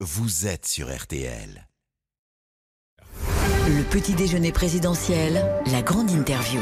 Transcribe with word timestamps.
vous 0.00 0.46
êtes 0.46 0.66
sur 0.66 0.94
RTL. 0.94 1.66
Le 3.66 3.82
petit 3.82 4.12
déjeuner 4.12 4.52
présidentiel, 4.52 5.42
la 5.72 5.80
grande 5.80 6.10
interview. 6.10 6.60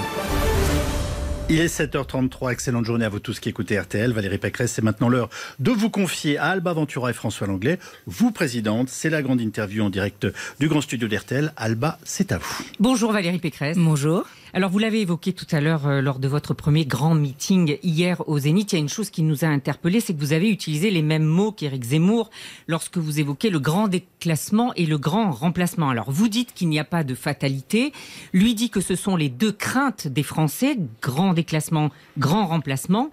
Il 1.50 1.58
est 1.58 1.67
7h33, 1.67 2.52
excellente 2.52 2.84
journée 2.84 3.05
à 3.05 3.08
vous 3.08 3.18
tous 3.18 3.41
qui 3.41 3.49
écoutez 3.49 3.78
RTL. 3.78 4.12
Valérie 4.12 4.39
Pécresse, 4.39 4.75
c'est 4.75 4.83
maintenant 4.83 5.08
l'heure 5.08 5.31
de 5.58 5.73
vous 5.73 5.91
confier 5.91 6.39
à 6.39 6.44
Alba 6.44 6.73
Ventura 6.75 7.10
et 7.10 7.12
François 7.12 7.49
Langlais, 7.49 7.81
vous 8.07 8.30
présidente. 8.30 8.89
C'est 8.89 9.10
la 9.10 9.20
grande 9.20 9.40
interview 9.40 9.82
en 9.82 9.90
direct 9.90 10.28
du 10.60 10.68
grand 10.68 10.80
studio 10.80 11.08
d'RTL. 11.08 11.52
Alba, 11.56 11.98
c'est 12.04 12.30
à 12.30 12.38
vous. 12.38 12.64
Bonjour 12.78 13.12
Valérie 13.12 13.40
Pécresse. 13.40 13.76
Bonjour. 13.76 14.28
Alors 14.57 14.71
vous 14.71 14.79
l'avez 14.79 15.00
évoqué 15.00 15.32
tout 15.32 15.48
à 15.50 15.61
l'heure 15.61 15.89
euh, 15.89 16.00
lors 16.00 16.21
de 16.21 16.29
votre 16.29 16.54
premier 16.54 16.86
grand 16.86 17.16
meeting 17.16 17.77
hier 17.82 18.23
au 18.29 18.39
Zénith, 18.39 18.73
il 18.73 18.77
y 18.77 18.79
a 18.79 18.82
une 18.82 18.89
chose 18.89 19.11
qui 19.11 19.25
nous 19.25 19.45
a 19.45 19.48
interpellés, 19.48 19.98
c'est 19.98 20.14
que 20.14 20.21
vous 20.21 20.32
avez 20.32 20.48
utilisé 20.48 20.93
les 20.93 21.03
mêmes 21.03 21.25
mots 21.25 21.50
qu'Éric 21.50 21.82
Zemmour 21.82 22.30
lorsque 22.68 22.96
vous 22.96 23.18
évoquez 23.18 23.50
le 23.50 23.59
grand 23.59 23.89
déclassement 23.89 24.72
et 24.75 24.86
le 24.86 24.96
grand 24.96 25.32
remplacement. 25.32 25.90
Alors 25.90 26.12
vous 26.12 26.29
dites 26.29 26.54
qu'il 26.54 26.68
n'y 26.68 26.79
a 26.79 26.85
pas 26.85 27.03
de 27.03 27.17
fatalité, 27.17 27.93
lui 28.32 28.54
dit 28.54 28.71
que 28.71 28.81
ce 28.81 28.95
sont 28.95 29.17
les 29.17 29.29
deux 29.29 29.50
craintes 29.50 30.07
des 30.07 30.22
Français, 30.22 30.79
grand 31.03 31.34
déclassement, 31.34 31.90
grand 32.17 32.47
remplacement. 32.47 33.11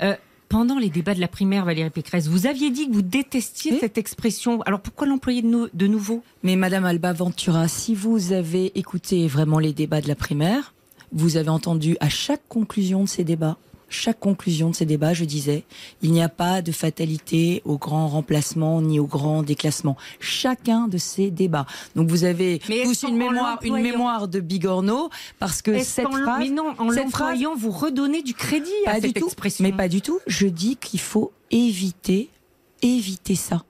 Euh, 0.00 0.14
pendant 0.48 0.78
les 0.78 0.90
débats 0.90 1.14
de 1.14 1.20
la 1.20 1.26
primaire, 1.26 1.64
Valérie 1.64 1.90
Pécresse, 1.90 2.28
vous 2.28 2.46
aviez 2.46 2.70
dit 2.70 2.86
que 2.88 2.94
vous 2.94 3.02
détestiez 3.02 3.80
cette 3.80 3.98
expression. 3.98 4.62
Alors 4.62 4.80
pourquoi 4.80 5.08
l'employer 5.08 5.42
de, 5.42 5.48
nou- 5.48 5.68
de 5.74 5.86
nouveau? 5.88 6.22
Mais 6.44 6.54
Madame 6.54 6.84
Alba 6.84 7.12
Ventura, 7.12 7.66
si 7.66 7.96
vous 7.96 8.30
avez 8.30 8.70
écouté 8.78 9.26
vraiment 9.26 9.58
les 9.58 9.72
débats 9.72 10.00
de 10.00 10.06
la 10.06 10.14
primaire, 10.14 10.72
vous 11.14 11.36
avez 11.36 11.48
entendu 11.48 11.96
à 12.00 12.08
chaque 12.08 12.42
conclusion 12.48 13.04
de 13.04 13.08
ces 13.08 13.24
débats, 13.24 13.56
chaque 13.88 14.18
conclusion 14.18 14.70
de 14.70 14.74
ces 14.74 14.86
débats, 14.86 15.14
je 15.14 15.24
disais, 15.24 15.62
il 16.02 16.10
n'y 16.10 16.22
a 16.22 16.28
pas 16.28 16.62
de 16.62 16.72
fatalité 16.72 17.62
au 17.64 17.78
grand 17.78 18.08
remplacement 18.08 18.82
ni 18.82 18.98
au 18.98 19.06
grand 19.06 19.44
déclassement. 19.44 19.96
Chacun 20.18 20.88
de 20.88 20.98
ces 20.98 21.30
débats. 21.30 21.66
Donc 21.94 22.08
vous 22.08 22.24
avez 22.24 22.58
tous 22.58 23.04
une 23.04 23.16
mémoire, 23.16 23.60
une 23.62 23.80
mémoire 23.80 24.26
de 24.26 24.40
Bigorneau 24.40 25.10
parce 25.38 25.62
que 25.62 25.78
cette 25.84 26.08
phrase, 26.08 26.38
Mais 26.40 26.48
non, 26.50 26.74
en 26.78 26.90
cette 26.90 27.10
phrase- 27.10 27.38
vous 27.56 27.70
redonnez 27.70 28.22
du 28.22 28.34
crédit 28.34 28.70
à 28.86 28.94
cette 28.94 29.04
du 29.04 29.12
tout. 29.12 29.26
expression. 29.26 29.62
Mais 29.62 29.72
pas 29.72 29.86
du 29.88 30.00
tout. 30.00 30.18
Je 30.26 30.46
dis 30.48 30.76
qu'il 30.76 30.98
faut 31.00 31.30
éviter, 31.52 32.30
éviter 32.82 33.36
ça. 33.36 33.62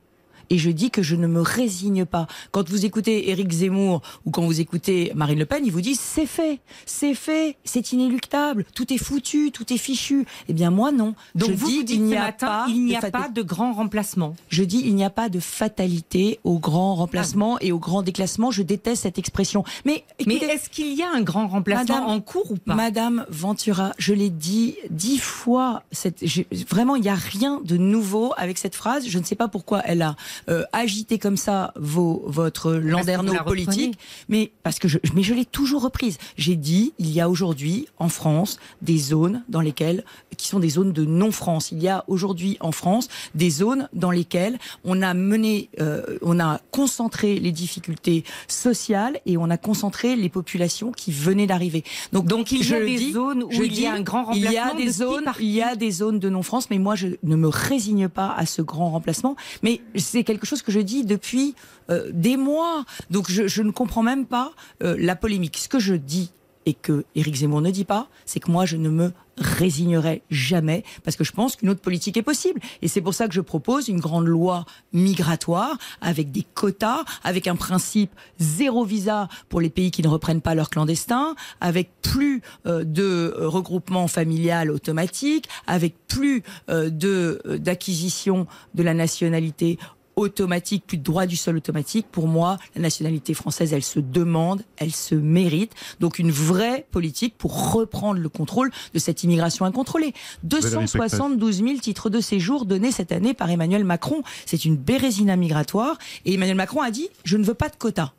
Et 0.51 0.59
je 0.59 0.71
dis 0.71 0.91
que 0.91 1.03
je 1.03 1.17
ne 1.17 1.27
me 1.27 1.41
résigne 1.41 2.05
pas. 2.05 2.27
Quand 2.51 2.69
vous 2.69 2.85
écoutez 2.85 3.31
Éric 3.31 3.51
Zemmour 3.53 4.03
ou 4.25 4.31
quand 4.31 4.43
vous 4.43 4.61
écoutez 4.61 5.13
Marine 5.15 5.39
Le 5.39 5.47
Pen, 5.47 5.65
ils 5.65 5.73
vous 5.73 5.81
disent 5.81 6.01
c'est 6.01 6.27
fait, 6.27 6.61
c'est 6.87 7.15
fait, 7.15 7.57
c'est 7.65 7.93
inéluctable, 7.93 8.65
tout 8.75 8.93
est 8.93 8.99
foutu, 8.99 9.51
tout 9.53 9.73
est 9.73 9.79
fichu. 9.79 10.27
Eh 10.49 10.53
bien 10.53 10.71
moi 10.71 10.93
non. 10.93 11.15
Donc 11.35 11.51
je 11.51 11.55
vous, 11.55 11.67
dis 11.67 11.77
vous 11.79 11.83
dites 11.85 11.97
il 11.97 12.03
n'y 12.05 12.17
a 12.17 12.21
matin, 12.21 12.47
pas, 12.47 12.67
il 12.69 12.85
n'y 12.85 12.93
de 12.93 12.97
a 12.97 13.01
fata- 13.01 13.11
pas 13.25 13.29
de 13.29 13.43
grand 13.43 13.73
remplacement. 13.73 14.35
Je 14.49 14.65
dis 14.65 14.83
il 14.85 14.95
n'y 14.95 15.05
a 15.05 15.11
pas 15.11 15.29
de 15.29 15.41
fatalité 15.41 16.39
au 16.45 16.59
grand 16.59 16.95
remplacement 16.95 17.59
et 17.61 17.73
au 17.73 17.79
grand 17.79 18.03
déclassement. 18.03 18.51
Je 18.51 18.63
déteste 18.63 19.03
cette 19.03 19.19
expression. 19.19 19.65
Mais 19.85 20.05
est-ce 20.19 20.69
qu'il 20.69 20.93
y 20.95 21.03
a 21.03 21.11
un 21.13 21.23
grand 21.23 21.49
remplacement 21.49 21.95
Madame- 21.97 22.09
en 22.11 22.21
cours 22.21 22.51
ou 22.53 22.57
pas? 22.57 22.75
Madame 22.75 23.25
Ventura, 23.29 23.93
je 23.99 24.13
l'ai 24.15 24.31
dit 24.31 24.77
dix 24.91 25.19
fois. 25.19 25.83
Cette, 25.93 26.25
vraiment, 26.69 26.97
il 26.97 27.03
n'y 27.03 27.09
a 27.09 27.15
rien 27.15 27.61
de 27.65 27.77
nouveau 27.77 28.33
avec 28.37 28.59
cette 28.59 28.75
phrase. 28.75 29.07
Je 29.09 29.19
ne 29.19 29.25
sais 29.25 29.35
pas 29.37 29.49
pourquoi 29.49 29.81
elle 29.85 30.03
a 30.03 30.17
euh, 30.49 30.65
agité 30.73 31.19
comme 31.19 31.37
ça 31.37 31.73
vos, 31.77 32.23
votre 32.27 32.73
landerneau 32.73 33.35
politique, 33.45 33.99
mais 34.29 34.53
parce 34.63 34.79
que 34.79 34.89
je, 34.89 34.99
mais 35.15 35.23
je 35.23 35.35
l'ai 35.35 35.45
toujours 35.45 35.83
reprise. 35.83 36.19
J'ai 36.37 36.57
dit, 36.57 36.93
il 36.99 37.11
y 37.11 37.21
a 37.21 37.29
aujourd'hui 37.29 37.89
en 37.99 38.09
France 38.09 38.59
des 38.83 38.99
zones 38.99 39.43
dans 39.49 39.61
lesquelles, 39.61 40.05
qui 40.37 40.49
sont 40.49 40.61
des 40.61 40.69
zones 40.69 40.93
de 40.93 41.05
non-France. 41.05 41.73
Il 41.73 41.83
y 41.83 41.89
a 41.89 42.05
aujourd'hui 42.09 42.57
en 42.61 42.73
France 42.73 43.09
des 43.35 43.51
zones 43.51 43.89
dans 43.93 44.11
lesquelles 44.11 44.59
on 44.85 45.03
a 45.03 45.15
mené, 45.15 45.71
euh, 45.81 46.19
on 46.23 46.41
a 46.41 46.61
concentré 46.71 47.39
les 47.39 47.53
difficultés 47.53 48.25
sociales 48.49 49.21
et 49.27 49.37
on 49.37 49.51
a 49.51 49.57
concentré 49.57 50.17
les 50.17 50.29
populations 50.29 50.93
qui 50.93 51.13
venaient 51.13 51.47
d'arriver. 51.47 51.85
Donc, 52.13 52.27
Donc, 52.27 52.53
il 52.53 52.69
y 52.69 52.75
a 52.75 52.81
des 52.81 52.97
dis, 52.97 53.13
zones 53.13 53.45
où 53.45 53.51
il 53.53 53.79
y 53.79 53.87
a 53.87 53.93
un 53.93 54.01
grand 54.01 54.33
Il 54.33 54.43
y 54.43 54.57
a 54.57 54.69
remplacement 54.69 54.75
de 54.75 54.85
des 54.85 54.91
zones, 54.91 55.33
il 55.41 55.51
y 55.51 55.63
a 55.63 55.77
des 55.77 55.91
zones 55.91 56.19
de 56.19 56.29
non-France, 56.29 56.69
mais 56.71 56.79
moi 56.79 56.95
je 56.95 57.09
ne 57.23 57.37
me 57.37 57.49
résigne 57.49 58.09
pas 58.09 58.33
à 58.37 58.47
ce 58.47 58.63
grand 58.63 58.91
remplacement. 58.91 59.37
Mais 59.63 59.81
c'est 59.97 60.24
quelque 60.25 60.47
chose 60.47 60.63
que 60.63 60.73
je 60.73 60.81
dis 60.81 61.05
depuis 61.05 61.55
euh, 61.91 62.11
des 62.13 62.37
mois. 62.37 62.85
Donc 63.11 63.31
je, 63.31 63.63
ne 63.63 63.71
comprends 63.71 64.03
même 64.03 64.27
pas 64.27 64.53
euh, 64.83 64.97
la 64.99 65.17
polémique. 65.17 65.59
Ce 65.59 65.69
que 65.69 65.79
je 65.79 65.95
dis 65.95 66.31
et 66.67 66.75
que 66.75 67.05
Éric 67.15 67.37
Zemmour 67.37 67.61
ne 67.61 67.71
dit 67.71 67.85
pas, 67.85 68.09
c'est 68.25 68.41
que 68.41 68.51
moi 68.51 68.65
je 68.65 68.77
ne 68.77 68.89
me 68.89 69.13
résignerai 69.37 70.23
jamais 70.31 70.85
parce 71.03 71.17
que 71.17 71.25
je 71.25 71.33
pense 71.33 71.57
qu'une 71.57 71.69
autre 71.69 71.81
politique 71.81 72.17
est 72.17 72.23
possible. 72.23 72.61
Et 72.83 72.89
c'est 72.89 73.01
pour 73.01 73.15
ça 73.15 73.27
que 73.29 73.35
je 73.35 73.41
propose 73.41 73.89
une 73.89 74.01
grande 74.01 74.27
loi 74.27 74.65
migratoire 74.93 75.77
avec 76.01 76.31
des 76.31 76.45
quotas, 76.55 77.05
avec 77.23 77.49
un 77.49 77.57
principe 77.57 78.13
zéro 78.39 78.85
visa 78.85 79.29
pour 79.49 79.61
les 79.61 79.71
pays 79.71 79.91
qui 79.91 80.03
ne 80.03 80.09
reprennent 80.09 80.41
pas 80.41 80.55
leurs 80.55 80.71
clandestins, 80.71 81.35
avec 81.61 81.91
plus 82.01 82.43
euh, 82.67 82.85
de 82.85 83.35
regroupement 83.39 84.07
familial 84.09 84.71
automatique, 84.71 85.49
avec 85.67 85.95
plus 86.07 86.43
de 86.69 87.41
d'acquisition 87.59 88.47
de 88.75 88.83
la 88.83 88.95
nationalité 88.95 89.79
automatique, 90.17 90.85
plus 90.87 90.99
de 90.99 91.03
droit 91.03 91.27
du 91.27 91.37
sol 91.37 91.57
automatique. 91.57 92.07
Pour 92.11 92.29
moi, 92.29 92.59
la 92.75 92.83
nationalité 92.83 93.35
française, 93.35 93.73
elle 93.73 93.83
se 93.83 94.01
demande, 94.01 94.63
elle 94.77 94.93
se 94.93 95.15
mérite. 95.15 95.73
Donc 96.01 96.19
une 96.19 96.31
vraie 96.31 96.87
politique 96.91 97.37
pour 97.37 97.73
reprendre 97.73 98.21
le 98.21 98.29
contrôle 98.29 98.71
de 98.93 98.99
cette 98.99 99.25
immigration 99.25 99.65
incontrôlée. 99.65 100.15
272 100.45 101.59
000 101.59 101.79
titres 101.79 102.11
de 102.11 102.21
séjour 102.21 102.65
donnés 102.67 102.93
cette 102.93 103.13
année 103.13 103.35
par 103.35 103.51
Emmanuel 103.51 103.85
Macron. 103.85 104.23
C'est 104.47 104.65
une 104.65 104.77
bérésina 104.77 105.37
migratoire. 105.37 105.99
Et 106.25 106.35
Emmanuel 106.35 106.57
Macron 106.57 106.81
a 106.81 106.91
dit, 106.91 107.09
je 107.25 107.37
ne 107.37 107.45
veux 107.45 107.55
pas 107.55 107.69
de 107.69 107.77
quotas. 107.77 108.13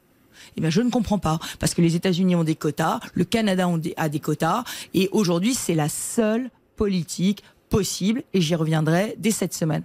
Eh 0.57 0.61
bien, 0.61 0.69
je 0.69 0.81
ne 0.81 0.89
comprends 0.89 1.19
pas, 1.19 1.39
parce 1.59 1.73
que 1.73 1.81
les 1.81 1.95
États-Unis 1.95 2.35
ont 2.35 2.43
des 2.43 2.55
quotas, 2.55 2.99
le 3.13 3.25
Canada 3.25 3.67
a 3.97 4.09
des 4.09 4.19
quotas, 4.19 4.63
et 4.93 5.09
aujourd'hui, 5.11 5.53
c'est 5.53 5.75
la 5.75 5.89
seule 5.89 6.49
politique 6.75 7.43
possible, 7.69 8.23
et 8.33 8.41
j'y 8.41 8.55
reviendrai 8.55 9.15
dès 9.17 9.31
cette 9.31 9.53
semaine. 9.53 9.83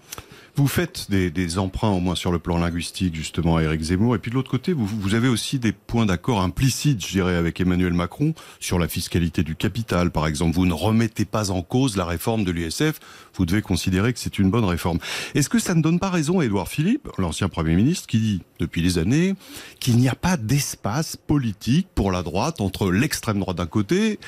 Vous 0.57 0.67
faites 0.67 1.11
des, 1.11 1.59
emprunts, 1.59 1.91
au 1.91 2.01
moins 2.01 2.15
sur 2.15 2.33
le 2.33 2.39
plan 2.39 2.59
linguistique, 2.59 3.15
justement, 3.15 3.57
à 3.57 3.63
Éric 3.63 3.81
Zemmour. 3.81 4.17
Et 4.17 4.19
puis 4.19 4.31
de 4.31 4.37
l'autre 4.37 4.51
côté, 4.51 4.73
vous, 4.73 4.85
vous 4.85 5.15
avez 5.15 5.29
aussi 5.29 5.59
des 5.59 5.73
points 5.73 6.07
d'accord 6.07 6.41
implicites, 6.41 7.05
je 7.05 7.13
dirais, 7.13 7.37
avec 7.37 7.61
Emmanuel 7.61 7.93
Macron 7.93 8.35
sur 8.59 8.79
la 8.79 8.89
fiscalité 8.89 9.43
du 9.43 9.55
capital, 9.55 10.11
par 10.11 10.27
exemple. 10.27 10.55
Vous 10.55 10.67
ne 10.67 10.75
remettez 10.75 11.25
pas 11.25 11.51
en 11.51 11.63
cause 11.63 11.97
la 11.97 12.05
réforme 12.05 12.45
de 12.45 12.51
l'ISF. 12.51 12.99
Vous 13.35 13.47
devez 13.47 13.63
considérer 13.63 14.13
que 14.13 14.19
c'est 14.19 14.39
une 14.39 14.51
bonne 14.51 14.65
réforme. 14.65 14.99
Est-ce 15.35 15.49
que 15.49 15.59
ça 15.59 15.75
ne 15.75 15.83
donne 15.83 15.99
pas 15.99 16.11
raison 16.11 16.41
à 16.41 16.45
Édouard 16.45 16.69
Philippe, 16.69 17.09
l'ancien 17.17 17.49
Premier 17.49 17.75
ministre, 17.75 18.07
qui 18.07 18.19
dit 18.19 18.43
depuis 18.59 18.83
des 18.83 18.99
années 18.99 19.35
qu'il 19.79 19.97
n'y 19.97 20.09
a 20.09 20.15
pas 20.15 20.37
d'espace 20.37 21.17
politique 21.17 21.89
pour 21.95 22.13
la 22.13 22.23
droite 22.23 22.61
entre 22.61 22.91
l'extrême 22.91 23.41
droite 23.41 23.57
d'un 23.57 23.67
côté 23.67 24.19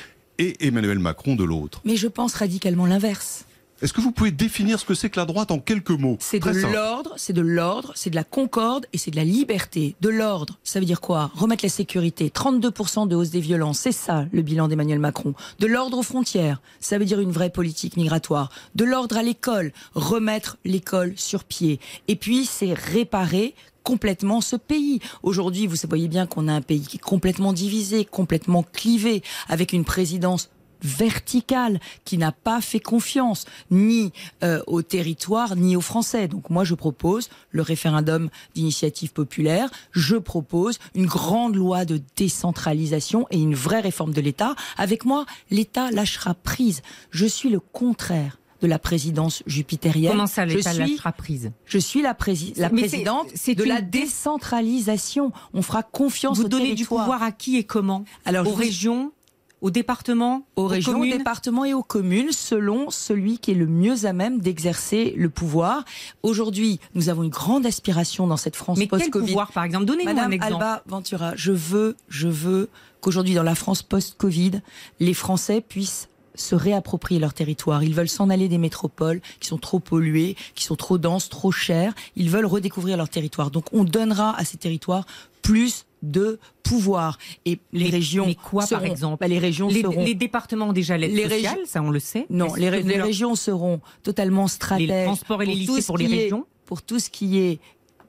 et 0.42 0.66
Emmanuel 0.66 0.98
Macron 0.98 1.36
de 1.36 1.44
l'autre 1.44 1.80
Mais 1.84 1.96
je 1.96 2.08
pense 2.08 2.34
radicalement 2.34 2.86
l'inverse. 2.86 3.44
Est-ce 3.80 3.92
que 3.92 4.00
vous 4.00 4.12
pouvez 4.12 4.30
définir 4.30 4.78
ce 4.78 4.84
que 4.84 4.94
c'est 4.94 5.10
que 5.10 5.18
la 5.18 5.26
droite 5.26 5.50
en 5.50 5.58
quelques 5.58 5.90
mots 5.90 6.16
C'est 6.20 6.38
de 6.38 6.50
l'ordre, 6.50 7.14
c'est 7.16 7.32
de 7.32 7.40
l'ordre, 7.40 7.92
c'est 7.96 8.10
de 8.10 8.14
la 8.14 8.22
concorde 8.22 8.86
et 8.92 8.98
c'est 8.98 9.10
de 9.10 9.16
la 9.16 9.24
liberté. 9.24 9.96
De 10.00 10.08
l'ordre, 10.08 10.60
ça 10.62 10.78
veut 10.78 10.86
dire 10.86 11.00
quoi? 11.00 11.32
Remettre 11.34 11.64
la 11.64 11.68
sécurité. 11.68 12.28
32% 12.28 13.08
de 13.08 13.16
hausse 13.16 13.30
des 13.30 13.40
violences, 13.40 13.80
c'est 13.80 13.90
ça 13.90 14.26
le 14.30 14.42
bilan 14.42 14.68
d'Emmanuel 14.68 15.00
Macron. 15.00 15.34
De 15.58 15.66
l'ordre 15.66 15.98
aux 15.98 16.04
frontières, 16.04 16.62
ça 16.78 16.96
veut 16.96 17.04
dire 17.04 17.18
une 17.18 17.32
vraie 17.32 17.50
politique 17.50 17.96
migratoire. 17.96 18.50
De 18.76 18.84
l'ordre 18.84 19.16
à 19.16 19.22
l'école, 19.24 19.72
remettre 19.94 20.58
l'école 20.64 21.14
sur 21.16 21.42
pied. 21.42 21.80
Et 22.06 22.14
puis 22.14 22.46
c'est 22.46 22.74
réparer 22.74 23.56
complètement 23.82 24.40
ce 24.40 24.56
pays. 24.56 25.00
Aujourd'hui, 25.22 25.66
vous 25.66 25.76
voyez 25.88 26.08
bien 26.08 26.26
qu'on 26.26 26.48
a 26.48 26.52
un 26.52 26.62
pays 26.62 26.82
qui 26.82 26.96
est 26.96 27.00
complètement 27.00 27.52
divisé, 27.52 28.04
complètement 28.04 28.62
clivé, 28.62 29.22
avec 29.48 29.72
une 29.72 29.84
présidence 29.84 30.50
verticale 30.82 31.80
qui 32.04 32.18
n'a 32.18 32.32
pas 32.32 32.60
fait 32.60 32.80
confiance 32.80 33.46
ni 33.70 34.12
euh, 34.42 34.62
au 34.66 34.82
territoire 34.82 35.56
ni 35.56 35.76
aux 35.76 35.80
Français. 35.80 36.28
Donc 36.28 36.50
moi 36.50 36.64
je 36.64 36.74
propose 36.74 37.30
le 37.50 37.62
référendum 37.62 38.28
d'initiative 38.54 39.12
populaire, 39.12 39.70
je 39.92 40.16
propose 40.16 40.78
une 40.94 41.06
grande 41.06 41.54
loi 41.54 41.84
de 41.84 42.00
décentralisation 42.16 43.26
et 43.30 43.38
une 43.38 43.54
vraie 43.54 43.80
réforme 43.80 44.12
de 44.12 44.20
l'État. 44.20 44.54
Avec 44.76 45.04
moi, 45.04 45.26
l'État 45.50 45.90
lâchera 45.90 46.34
prise. 46.34 46.82
Je 47.10 47.26
suis 47.26 47.50
le 47.50 47.60
contraire 47.60 48.38
de 48.62 48.66
la 48.68 48.78
présidence 48.78 49.42
jupitérienne. 49.46 50.12
Comment 50.12 50.26
ça, 50.26 50.46
l'État 50.46 50.72
lâchera 50.72 51.12
prise 51.12 51.50
je 51.66 51.78
suis 51.78 52.00
la, 52.00 52.14
prési- 52.14 52.54
la 52.56 52.70
présidente 52.70 53.26
c'est 53.34 53.54
de 53.54 53.64
une 53.64 53.68
la 53.68 53.80
dé- 53.82 54.00
décentralisation. 54.02 55.32
On 55.54 55.62
fera 55.62 55.82
confiance 55.82 56.38
Vous 56.38 56.44
au 56.44 56.48
donnez 56.48 56.74
du 56.74 56.86
pouvoir 56.86 57.22
à 57.22 57.32
qui 57.32 57.56
et 57.56 57.64
comment 57.64 58.04
Alors, 58.24 58.46
Aux 58.46 58.54
régions 58.54 59.12
Aux 59.60 59.70
départements 59.70 60.44
aux 60.56 60.66
régions, 60.66 60.98
aux 61.00 61.04
départements 61.04 61.64
et 61.64 61.74
aux 61.74 61.82
communes, 61.82 62.32
selon 62.32 62.90
celui 62.90 63.38
qui 63.38 63.52
est 63.52 63.54
le 63.54 63.66
mieux 63.66 64.04
à 64.06 64.12
même 64.12 64.40
d'exercer 64.40 65.14
le 65.16 65.28
pouvoir. 65.30 65.84
Aujourd'hui, 66.22 66.80
nous 66.94 67.08
avons 67.08 67.22
une 67.22 67.30
grande 67.30 67.64
aspiration 67.66 68.26
dans 68.26 68.36
cette 68.36 68.56
France 68.56 68.78
Mais 68.78 68.86
quel 68.86 68.98
post-Covid. 69.00 69.26
pouvoir, 69.26 69.52
par 69.52 69.64
exemple 69.64 69.84
Donnez-nous 69.86 70.10
un 70.18 70.30
exemple. 70.30 70.54
Alba 70.54 70.82
Ventura, 70.86 71.32
je 71.36 71.52
veux, 71.52 71.96
je 72.08 72.28
veux 72.28 72.68
qu'aujourd'hui, 73.00 73.34
dans 73.34 73.42
la 73.42 73.54
France 73.54 73.82
post-Covid, 73.82 74.60
les 75.00 75.14
Français 75.14 75.60
puissent 75.60 76.08
se 76.34 76.54
réapproprier 76.54 77.20
leur 77.20 77.34
territoire. 77.34 77.82
Ils 77.82 77.94
veulent 77.94 78.08
s'en 78.08 78.30
aller 78.30 78.48
des 78.48 78.58
métropoles 78.58 79.20
qui 79.40 79.48
sont 79.48 79.58
trop 79.58 79.80
polluées, 79.80 80.36
qui 80.54 80.64
sont 80.64 80.76
trop 80.76 80.98
denses, 80.98 81.28
trop 81.28 81.52
chères. 81.52 81.92
Ils 82.16 82.30
veulent 82.30 82.46
redécouvrir 82.46 82.96
leur 82.96 83.08
territoire. 83.08 83.50
Donc 83.50 83.66
on 83.72 83.84
donnera 83.84 84.36
à 84.38 84.44
ces 84.44 84.56
territoires 84.56 85.04
plus 85.42 85.84
de 86.02 86.38
pouvoir. 86.62 87.18
Et 87.44 87.58
les 87.72 87.88
régions. 87.90 88.26
Mais 88.26 88.34
quoi, 88.34 88.66
seront, 88.66 88.80
par 88.80 88.90
exemple 88.90 89.16
bah, 89.20 89.28
Les 89.28 89.38
régions 89.38 89.68
les, 89.68 89.82
seront. 89.82 90.04
les 90.04 90.14
départements 90.14 90.68
ont 90.68 90.72
déjà 90.72 90.96
l'aide 90.96 91.12
Les 91.12 91.24
sociale, 91.24 91.38
régions- 91.54 91.66
ça 91.66 91.82
on 91.82 91.90
le 91.90 92.00
sait. 92.00 92.26
Non, 92.30 92.54
les, 92.54 92.70
les 92.82 92.96
leur- 92.96 93.06
régions 93.06 93.34
seront 93.34 93.80
totalement 94.02 94.48
stratèges. 94.48 94.88
Les 94.88 95.04
transports 95.04 95.42
et 95.42 95.46
les 95.46 95.54
lycées 95.54 95.82
pour 95.86 95.98
les 95.98 96.06
est- 96.12 96.22
régions 96.24 96.46
Pour 96.66 96.82
tout 96.82 96.98
ce 96.98 97.10
qui 97.10 97.38
est 97.38 97.60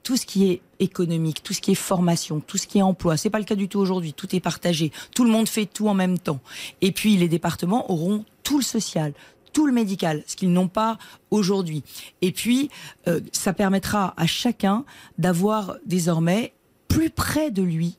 tout 0.02 0.16
ce 0.18 0.26
qui 0.26 0.50
est 0.50 0.60
économique, 0.84 1.42
tout 1.42 1.52
ce 1.52 1.60
qui 1.60 1.72
est 1.72 1.76
formation, 1.76 2.40
tout 2.40 2.58
ce 2.58 2.66
qui 2.66 2.78
est 2.78 2.82
emploi. 2.82 3.16
C'est 3.16 3.30
pas 3.30 3.38
le 3.38 3.44
cas 3.44 3.54
du 3.54 3.68
tout 3.68 3.80
aujourd'hui. 3.80 4.12
Tout 4.12 4.34
est 4.34 4.40
partagé. 4.40 4.92
Tout 5.14 5.24
le 5.24 5.30
monde 5.30 5.48
fait 5.48 5.66
tout 5.66 5.88
en 5.88 5.94
même 5.94 6.18
temps. 6.18 6.40
Et 6.80 6.92
puis 6.92 7.16
les 7.16 7.28
départements 7.28 7.90
auront 7.90 8.24
tout 8.42 8.58
le 8.58 8.64
social, 8.64 9.12
tout 9.52 9.66
le 9.66 9.72
médical, 9.72 10.22
ce 10.26 10.36
qu'ils 10.36 10.52
n'ont 10.52 10.68
pas 10.68 10.98
aujourd'hui. 11.30 11.82
Et 12.22 12.32
puis 12.32 12.70
euh, 13.08 13.20
ça 13.32 13.52
permettra 13.52 14.14
à 14.16 14.26
chacun 14.26 14.84
d'avoir 15.18 15.76
désormais 15.86 16.52
plus 16.88 17.10
près 17.10 17.50
de 17.50 17.62
lui 17.62 17.96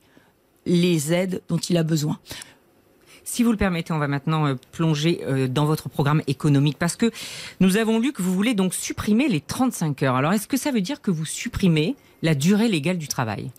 les 0.66 1.14
aides 1.14 1.42
dont 1.50 1.58
il 1.58 1.78
a 1.78 1.84
besoin. 1.84 2.20
Si 3.28 3.42
vous 3.42 3.52
le 3.52 3.58
permettez, 3.58 3.92
on 3.92 3.98
va 3.98 4.08
maintenant 4.08 4.46
euh, 4.46 4.56
plonger 4.72 5.22
euh, 5.24 5.48
dans 5.48 5.66
votre 5.66 5.90
programme 5.90 6.22
économique 6.28 6.78
parce 6.78 6.96
que 6.96 7.12
nous 7.60 7.76
avons 7.78 8.00
lu 8.00 8.14
que 8.14 8.22
vous 8.22 8.34
voulez 8.34 8.54
donc 8.54 8.74
supprimer 8.74 9.28
les 9.28 9.42
35 9.42 10.04
heures. 10.04 10.16
Alors 10.16 10.32
est-ce 10.34 10.48
que 10.48 10.58
ça 10.58 10.72
veut 10.72 10.82
dire 10.82 11.02
que 11.02 11.10
vous 11.10 11.26
supprimez 11.26 11.96
la 12.26 12.36
durée 12.36 12.68
légale 12.68 12.98
du 12.98 13.08
travail 13.08 13.52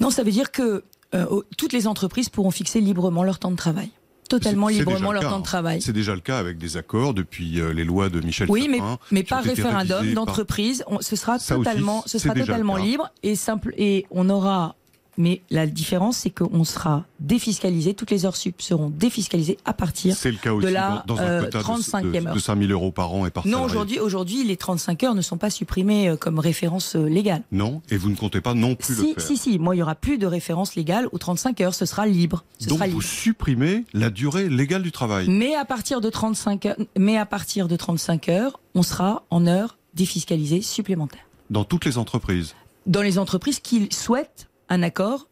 Non, 0.00 0.10
ça 0.10 0.22
veut 0.22 0.32
dire 0.32 0.50
que 0.52 0.84
euh, 1.14 1.40
toutes 1.56 1.72
les 1.72 1.86
entreprises 1.86 2.28
pourront 2.28 2.50
fixer 2.50 2.80
librement 2.80 3.24
leur 3.24 3.38
temps 3.38 3.50
de 3.50 3.56
travail. 3.56 3.90
Totalement 4.28 4.68
C'est- 4.68 4.74
c'est 4.74 4.78
déjà 4.84 4.90
librement 4.92 5.10
le 5.10 5.14
leur 5.14 5.22
cas, 5.24 5.28
temps 5.30 5.36
de 5.36 5.40
hein. 5.40 5.44
travail. 5.44 5.82
C'est 5.82 5.92
déjà 5.92 6.14
le 6.14 6.20
cas 6.20 6.38
avec 6.38 6.56
des 6.58 6.76
accords 6.76 7.14
depuis 7.14 7.60
euh, 7.60 7.72
les 7.72 7.82
lois 7.84 8.08
de 8.10 8.20
Michel 8.20 8.48
Oui, 8.48 8.68
mais, 8.70 8.78
mais 9.10 9.24
par 9.24 9.42
référendum 9.42 10.04
par- 10.06 10.14
d'entreprise, 10.14 10.84
ce 11.00 11.16
sera 11.16 11.38
Ça 11.40 11.56
aussi, 11.58 11.64
totalement, 11.64 12.04
ce 12.06 12.18
sera 12.18 12.34
totalement 12.34 12.76
libre 12.76 13.10
et 13.24 13.34
simple. 13.34 13.74
Et 13.76 14.06
on 14.12 14.28
aura, 14.30 14.76
mais 15.20 15.42
la 15.50 15.66
différence, 15.66 16.16
c'est 16.16 16.30
qu'on 16.30 16.64
sera 16.64 17.04
défiscalisé. 17.20 17.94
Toutes 17.94 18.10
les 18.10 18.24
heures 18.26 18.36
sup 18.36 18.60
seront 18.62 18.90
défiscalisées 18.90 19.58
à 19.64 19.72
partir. 19.72 20.16
C'est 20.16 20.30
le 20.32 20.38
cas 20.38 20.52
aussi 20.52 20.72
la, 20.72 21.04
dans, 21.06 21.14
dans 21.14 21.20
un 21.20 21.24
euh, 21.26 21.40
quota 21.42 21.58
de- 21.58 21.64
35e 21.64 22.10
de, 22.10 22.26
heure. 22.26 22.34
de 22.34 22.38
5 22.40 22.58
000 22.58 22.72
euros 22.72 22.90
par 22.90 23.12
an 23.12 23.26
et 23.26 23.30
par 23.30 23.46
Non, 23.46 23.62
aujourd'hui, 23.62 23.98
aujourd'hui, 24.00 24.42
les 24.44 24.56
35 24.56 25.04
heures 25.04 25.14
ne 25.14 25.20
sont 25.22 25.36
pas 25.36 25.50
supprimées 25.50 26.08
euh, 26.08 26.16
comme 26.16 26.38
référence 26.38 26.96
euh, 26.96 27.04
légale. 27.06 27.42
Non, 27.52 27.82
et 27.90 27.96
vous 27.96 28.08
ne 28.10 28.16
comptez 28.16 28.40
pas 28.40 28.54
non 28.54 28.74
plus 28.74 28.94
Si, 28.94 29.00
le 29.08 29.14
faire. 29.14 29.22
si, 29.22 29.36
si. 29.36 29.58
Moi, 29.58 29.76
il 29.76 29.78
y 29.78 29.82
aura 29.82 29.94
plus 29.94 30.18
de 30.18 30.26
référence 30.26 30.74
légale 30.74 31.08
aux 31.12 31.18
35 31.18 31.60
heures. 31.60 31.74
Ce 31.74 31.84
sera 31.86 32.06
libre. 32.06 32.44
Ce 32.58 32.68
Donc 32.68 32.78
sera 32.78 32.86
vous 32.88 33.00
libre. 33.00 33.02
supprimez 33.12 33.84
la 33.92 34.10
durée 34.10 34.48
légale 34.48 34.82
du 34.82 34.90
travail. 34.92 35.28
Mais 35.28 35.54
à 35.54 35.64
partir 35.64 36.00
de 36.00 36.08
35 36.10 36.66
heures, 36.66 36.76
mais 36.98 37.16
à 37.18 37.26
partir 37.26 37.68
de 37.68 37.76
35 37.76 38.28
heures, 38.30 38.60
on 38.74 38.82
sera 38.82 39.24
en 39.30 39.46
heures 39.46 39.76
défiscalisées 39.94 40.62
supplémentaires. 40.62 41.26
Dans 41.50 41.64
toutes 41.64 41.84
les 41.84 41.98
entreprises. 41.98 42.54
Dans 42.86 43.02
les 43.02 43.18
entreprises 43.18 43.60
qui 43.60 43.88
souhaitent 43.90 44.48
un 44.70 44.82
accord 44.82 45.26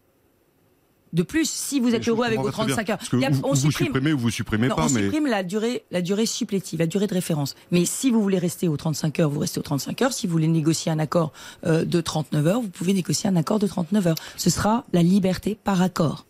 de 1.14 1.22
plus, 1.22 1.48
si 1.48 1.80
vous 1.80 1.94
êtes 1.94 2.06
heureux 2.06 2.26
avec 2.26 2.38
vos 2.38 2.44
pas 2.44 2.52
très 2.52 2.66
bien. 2.66 2.74
35 2.76 2.90
heures, 2.90 2.98
a- 3.24 3.30
vous, 3.30 3.40
on 3.44 3.48
vous 3.54 3.56
supprime. 3.56 3.86
supprimez 3.86 4.12
ou 4.12 4.18
vous 4.18 4.28
supprimez 4.30 4.68
Non, 4.68 4.76
pas, 4.76 4.86
on 4.86 4.90
mais 4.90 5.04
supprime 5.04 5.26
la 5.26 5.42
durée, 5.42 5.84
la 5.90 6.02
durée 6.02 6.26
supplétive, 6.26 6.78
la 6.80 6.86
durée 6.86 7.06
de 7.06 7.14
référence. 7.14 7.54
Mais 7.70 7.86
si 7.86 8.10
vous 8.10 8.20
voulez 8.20 8.36
rester 8.38 8.68
aux 8.68 8.76
35 8.76 9.18
heures, 9.20 9.30
vous 9.30 9.40
restez 9.40 9.58
aux 9.58 9.62
35 9.62 10.02
heures. 10.02 10.12
Si 10.12 10.26
vous 10.26 10.32
voulez 10.32 10.48
négocier 10.48 10.92
un 10.92 10.98
accord 10.98 11.32
euh, 11.64 11.86
de 11.86 12.00
39 12.02 12.46
heures, 12.46 12.60
vous 12.60 12.68
pouvez 12.68 12.92
négocier 12.92 13.30
un 13.30 13.36
accord 13.36 13.58
de 13.58 13.66
39 13.66 14.06
heures. 14.08 14.16
Ce 14.36 14.50
sera 14.50 14.84
la 14.92 15.02
liberté 15.02 15.56
par 15.64 15.80
accord. 15.80 16.26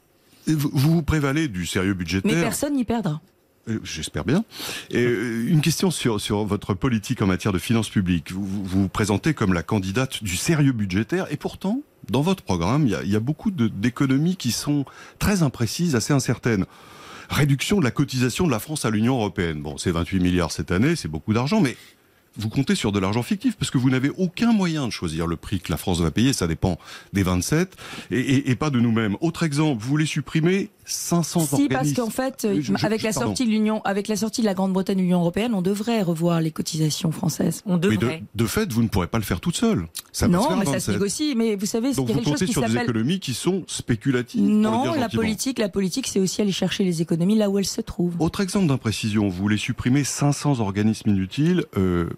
vous 0.47 0.71
vous 0.73 0.93
vous 0.95 1.03
prévalez 1.03 1.49
du 1.49 1.67
sérieux 1.67 1.91
Mais 1.95 1.99
budgétaire. 1.99 2.41
personne 2.41 2.75
n'y 2.75 2.85
perdra. 2.85 3.21
Euh, 3.69 3.81
J'espère 3.83 4.25
bien. 4.25 4.45
Et 4.91 5.05
euh, 5.05 5.45
une 5.49 5.61
question 5.61 5.91
sur, 5.91 6.21
sur 6.21 6.45
votre 6.45 6.75
politique 6.75 7.21
en 7.21 7.27
matière 7.27 7.53
de 7.53 7.59
finances 7.59 7.89
publiques. 7.91 8.31
Vous 8.31 8.47
vous 8.47 8.63
vous 8.65 8.89
présentez 8.89 9.35
comme 9.35 9.55
la 9.55 9.65
candidate 9.65 10.23
du 10.23 10.37
sérieux 10.37 10.71
budgétaire, 10.73 11.27
et 11.33 11.37
pourtant, 11.37 11.81
dans 12.11 12.23
votre 12.23 12.43
programme, 12.43 12.87
il 12.87 13.11
y 13.11 13.17
a, 13.17 13.21
beaucoup 13.21 13.51
d'économies 13.51 14.37
qui 14.37 14.51
sont 14.53 14.85
très 15.19 15.43
imprécises, 15.43 15.95
assez 15.95 16.13
incertaines. 16.13 16.65
Réduction 17.31 17.79
de 17.79 17.85
la 17.85 17.91
cotisation 17.91 18.47
de 18.47 18.51
la 18.51 18.59
France 18.59 18.85
à 18.87 18.91
l'Union 18.91 19.17
européenne. 19.17 19.61
Bon, 19.61 19.77
c'est 19.77 19.91
28 19.91 20.21
milliards 20.21 20.51
cette 20.53 20.71
année, 20.71 20.97
c'est 20.97 21.09
beaucoup 21.09 21.35
d'argent, 21.35 21.61
mais 21.61 21.77
vous 22.39 22.49
comptez 22.49 22.75
sur 22.75 22.93
de 22.93 22.99
l'argent 23.01 23.23
fictif 23.23 23.57
parce 23.57 23.71
que 23.71 23.79
vous 23.79 23.91
n'avez 23.91 24.11
aucun 24.17 24.53
moyen 24.53 24.87
de 24.87 24.93
choisir 24.93 25.27
le 25.27 25.37
prix 25.37 25.61
que 25.61 25.71
la 25.73 25.77
France 25.77 26.01
va 26.01 26.11
payer. 26.11 26.33
Ça 26.33 26.47
dépend 26.47 26.79
des 27.13 27.23
27 27.25 27.77
et, 28.13 28.19
et- 28.21 28.51
et 28.51 28.55
pas 28.57 28.71
de 28.71 28.79
nous-mêmes. 28.81 29.17
Autre 29.21 29.43
exemple, 29.43 29.83
vous 29.83 29.89
voulez 29.89 30.07
supprimer 30.07 30.71
500 30.89 31.41
Si, 31.57 31.69
parce 31.69 31.93
qu'en 31.93 32.11
fait, 32.11 32.47
Oui, 32.51 32.63
je- 32.63 32.75
je- 32.77 32.87
avec 32.87 33.03
la 33.03 33.13
pardon. 33.13 33.29
sortie 33.29 33.45
de 33.45 33.51
l'Union, 33.51 33.81
avec 33.85 34.09
la 34.09 34.17
sortie 34.17 34.41
de 34.41 34.47
la 34.47 34.55
Grande-Bretagne 34.55 34.97
de 34.97 35.03
l'Union 35.03 35.21
européenne, 35.21 35.53
on 35.55 35.63
devrait 35.63 36.03
revoir 36.03 36.41
les 36.41 36.51
cotisations 36.51 37.13
françaises. 37.13 37.63
On 37.67 37.75
Mais 37.75 37.81
de, 37.81 37.91
devrait. 37.97 38.23
de 38.35 38.47
fait, 38.47 38.73
vous 38.73 38.83
ne 38.83 38.89
pourrez 38.89 39.07
pas 39.07 39.19
le 39.19 39.25
faire 39.25 39.41
toute 39.41 39.57
seule. 39.57 39.87
Ça 40.13 40.29
non, 40.29 40.57
mais 40.57 40.65
ça 40.65 40.73
se 40.73 40.91
27. 40.91 40.95
négocie. 40.95 41.35
Mais 41.37 41.57
vous 41.57 41.67
savez, 41.67 41.89
il 41.89 41.91
y 41.91 41.95
a 41.95 41.97
Donc 41.97 42.07
vous 42.09 42.15
quelque 42.15 42.25
chose 42.25 42.33
comptez 42.35 42.47
qui 42.47 42.53
sur 42.53 42.63
des 42.63 42.69
s'appelle 42.69 42.83
économies 42.85 43.21
qui 43.21 43.35
sont 43.35 43.65
spéculatives. 43.67 44.43
non, 44.43 44.95
la 44.95 45.09
politique. 45.09 45.59
La 45.59 45.69
politique, 45.69 46.07
c'est 46.07 46.21
aussi 46.21 46.41
aller 46.43 46.53
chercher 46.53 46.85
les 46.85 47.03
économies 47.03 47.37
là 47.37 47.51
où 47.51 47.59
elles 47.59 47.65
se 47.67 47.81
trouvent. 47.81 48.17
Autre 48.19 48.41
exemple 48.41 48.67
d'imprécision, 48.67 49.29
vous 49.29 49.37
voulez 49.37 49.57
supprimer 49.59 50.05
500 50.05 50.61
organismes 50.61 51.11
inutiles. 51.11 51.65
euh, 51.77 52.09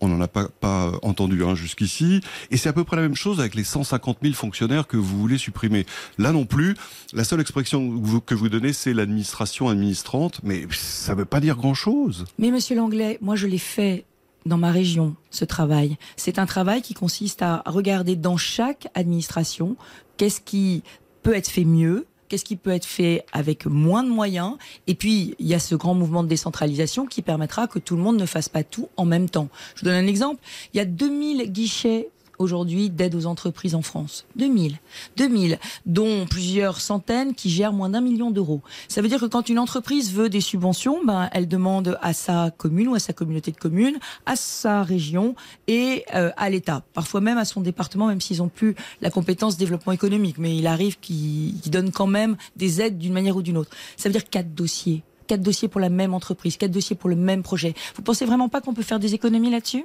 on 0.00 0.08
n'en 0.08 0.20
a 0.20 0.28
pas, 0.28 0.48
pas 0.48 0.92
entendu 1.02 1.44
un 1.44 1.54
jusqu'ici. 1.54 2.20
Et 2.50 2.56
c'est 2.56 2.68
à 2.68 2.72
peu 2.72 2.84
près 2.84 2.96
la 2.96 3.02
même 3.02 3.14
chose 3.14 3.40
avec 3.40 3.54
les 3.54 3.64
150 3.64 4.18
000 4.22 4.34
fonctionnaires 4.34 4.86
que 4.86 4.96
vous 4.96 5.18
voulez 5.18 5.38
supprimer. 5.38 5.86
Là 6.18 6.32
non 6.32 6.44
plus, 6.44 6.74
la 7.12 7.24
seule 7.24 7.40
expression 7.40 7.88
que 7.88 8.06
vous, 8.06 8.20
que 8.20 8.34
vous 8.34 8.48
donnez, 8.48 8.72
c'est 8.72 8.92
l'administration 8.92 9.68
administrante. 9.68 10.40
Mais 10.42 10.66
ça 10.70 11.12
ne 11.12 11.18
veut 11.18 11.24
pas 11.24 11.40
dire 11.40 11.56
grand-chose. 11.56 12.24
Mais 12.38 12.50
Monsieur 12.50 12.76
Langlais, 12.76 13.18
moi, 13.20 13.36
je 13.36 13.46
l'ai 13.46 13.58
fait 13.58 14.04
dans 14.46 14.58
ma 14.58 14.70
région, 14.70 15.14
ce 15.30 15.44
travail. 15.44 15.96
C'est 16.16 16.38
un 16.38 16.46
travail 16.46 16.82
qui 16.82 16.94
consiste 16.94 17.42
à 17.42 17.62
regarder 17.66 18.16
dans 18.16 18.36
chaque 18.36 18.88
administration 18.94 19.76
qu'est-ce 20.16 20.40
qui 20.40 20.82
peut 21.22 21.34
être 21.34 21.48
fait 21.48 21.64
mieux, 21.64 22.06
qu'est-ce 22.28 22.44
qui 22.44 22.56
peut 22.56 22.70
être 22.70 22.84
fait 22.84 23.24
avec 23.32 23.66
moins 23.66 24.04
de 24.04 24.10
moyens? 24.10 24.56
Et 24.86 24.94
puis, 24.94 25.34
il 25.38 25.46
y 25.46 25.54
a 25.54 25.58
ce 25.58 25.74
grand 25.74 25.94
mouvement 25.94 26.22
de 26.22 26.28
décentralisation 26.28 27.06
qui 27.06 27.22
permettra 27.22 27.66
que 27.66 27.78
tout 27.78 27.96
le 27.96 28.02
monde 28.02 28.18
ne 28.18 28.26
fasse 28.26 28.48
pas 28.48 28.62
tout 28.62 28.88
en 28.96 29.04
même 29.04 29.28
temps. 29.28 29.48
Je 29.74 29.80
vous 29.80 29.86
donne 29.86 30.04
un 30.04 30.06
exemple. 30.06 30.40
Il 30.74 30.76
y 30.76 30.80
a 30.80 30.84
2000 30.84 31.50
guichets 31.50 32.08
aujourd'hui 32.38 32.90
d'aide 32.90 33.14
aux 33.14 33.26
entreprises 33.26 33.74
en 33.74 33.82
France. 33.82 34.26
2000. 34.36 34.78
2000, 35.16 35.58
dont 35.86 36.26
plusieurs 36.26 36.80
centaines 36.80 37.34
qui 37.34 37.50
gèrent 37.50 37.72
moins 37.72 37.90
d'un 37.90 38.00
million 38.00 38.30
d'euros. 38.30 38.60
Ça 38.88 39.02
veut 39.02 39.08
dire 39.08 39.20
que 39.20 39.26
quand 39.26 39.48
une 39.48 39.58
entreprise 39.58 40.12
veut 40.12 40.28
des 40.28 40.40
subventions, 40.40 41.04
ben, 41.04 41.28
elle 41.32 41.48
demande 41.48 41.98
à 42.02 42.12
sa 42.12 42.50
commune 42.50 42.88
ou 42.88 42.94
à 42.94 42.98
sa 42.98 43.12
communauté 43.12 43.50
de 43.50 43.56
communes, 43.56 43.98
à 44.26 44.36
sa 44.36 44.82
région 44.82 45.34
et 45.66 46.04
euh, 46.14 46.30
à 46.36 46.50
l'État. 46.50 46.82
Parfois 46.94 47.20
même 47.20 47.38
à 47.38 47.44
son 47.44 47.60
département, 47.60 48.06
même 48.06 48.20
s'ils 48.20 48.38
n'ont 48.38 48.48
plus 48.48 48.74
la 49.00 49.10
compétence 49.10 49.56
développement 49.56 49.92
économique. 49.92 50.38
Mais 50.38 50.56
il 50.56 50.66
arrive 50.66 50.98
qu'ils 51.00 51.70
donnent 51.70 51.92
quand 51.92 52.06
même 52.06 52.36
des 52.56 52.80
aides 52.80 52.98
d'une 52.98 53.12
manière 53.12 53.36
ou 53.36 53.42
d'une 53.42 53.56
autre. 53.56 53.70
Ça 53.96 54.08
veut 54.08 54.12
dire 54.12 54.28
quatre 54.28 54.54
dossiers. 54.54 55.02
Quatre 55.26 55.42
dossiers 55.42 55.68
pour 55.68 55.80
la 55.80 55.90
même 55.90 56.14
entreprise, 56.14 56.56
quatre 56.56 56.70
dossiers 56.70 56.96
pour 56.96 57.10
le 57.10 57.16
même 57.16 57.42
projet. 57.42 57.74
Vous 57.94 58.02
pensez 58.02 58.24
vraiment 58.24 58.48
pas 58.48 58.62
qu'on 58.62 58.72
peut 58.72 58.82
faire 58.82 58.98
des 58.98 59.12
économies 59.12 59.50
là-dessus? 59.50 59.84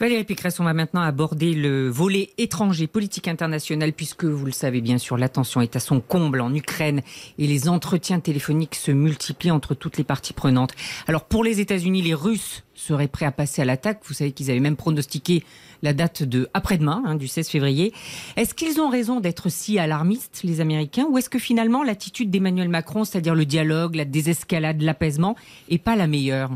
Valérie 0.00 0.24
Pécresse, 0.24 0.58
on 0.60 0.64
va 0.64 0.72
maintenant 0.72 1.02
aborder 1.02 1.52
le 1.52 1.90
volet 1.90 2.30
étranger, 2.38 2.86
politique 2.86 3.28
internationale, 3.28 3.92
puisque 3.92 4.24
vous 4.24 4.46
le 4.46 4.50
savez 4.50 4.80
bien 4.80 4.96
sûr, 4.96 5.18
l'attention 5.18 5.60
est 5.60 5.76
à 5.76 5.78
son 5.78 6.00
comble 6.00 6.40
en 6.40 6.54
Ukraine 6.54 7.02
et 7.36 7.46
les 7.46 7.68
entretiens 7.68 8.18
téléphoniques 8.18 8.76
se 8.76 8.92
multiplient 8.92 9.50
entre 9.50 9.74
toutes 9.74 9.98
les 9.98 10.04
parties 10.04 10.32
prenantes. 10.32 10.72
Alors 11.06 11.24
pour 11.24 11.44
les 11.44 11.60
États-Unis, 11.60 12.00
les 12.00 12.14
Russes 12.14 12.64
seraient 12.74 13.08
prêts 13.08 13.26
à 13.26 13.30
passer 13.30 13.60
à 13.60 13.66
l'attaque. 13.66 14.00
Vous 14.04 14.14
savez 14.14 14.32
qu'ils 14.32 14.50
avaient 14.50 14.58
même 14.58 14.76
pronostiqué 14.76 15.44
la 15.82 15.92
date 15.92 16.22
de 16.22 16.48
après-demain, 16.54 17.02
hein, 17.04 17.14
du 17.14 17.28
16 17.28 17.50
février. 17.50 17.92
Est-ce 18.36 18.54
qu'ils 18.54 18.80
ont 18.80 18.88
raison 18.88 19.20
d'être 19.20 19.50
si 19.50 19.78
alarmistes, 19.78 20.40
les 20.44 20.62
Américains, 20.62 21.08
ou 21.10 21.18
est-ce 21.18 21.28
que 21.28 21.38
finalement 21.38 21.82
l'attitude 21.82 22.30
d'Emmanuel 22.30 22.70
Macron, 22.70 23.04
c'est-à-dire 23.04 23.34
le 23.34 23.44
dialogue, 23.44 23.96
la 23.96 24.06
désescalade, 24.06 24.80
l'apaisement, 24.80 25.36
est 25.68 25.76
pas 25.76 25.94
la 25.94 26.06
meilleure? 26.06 26.52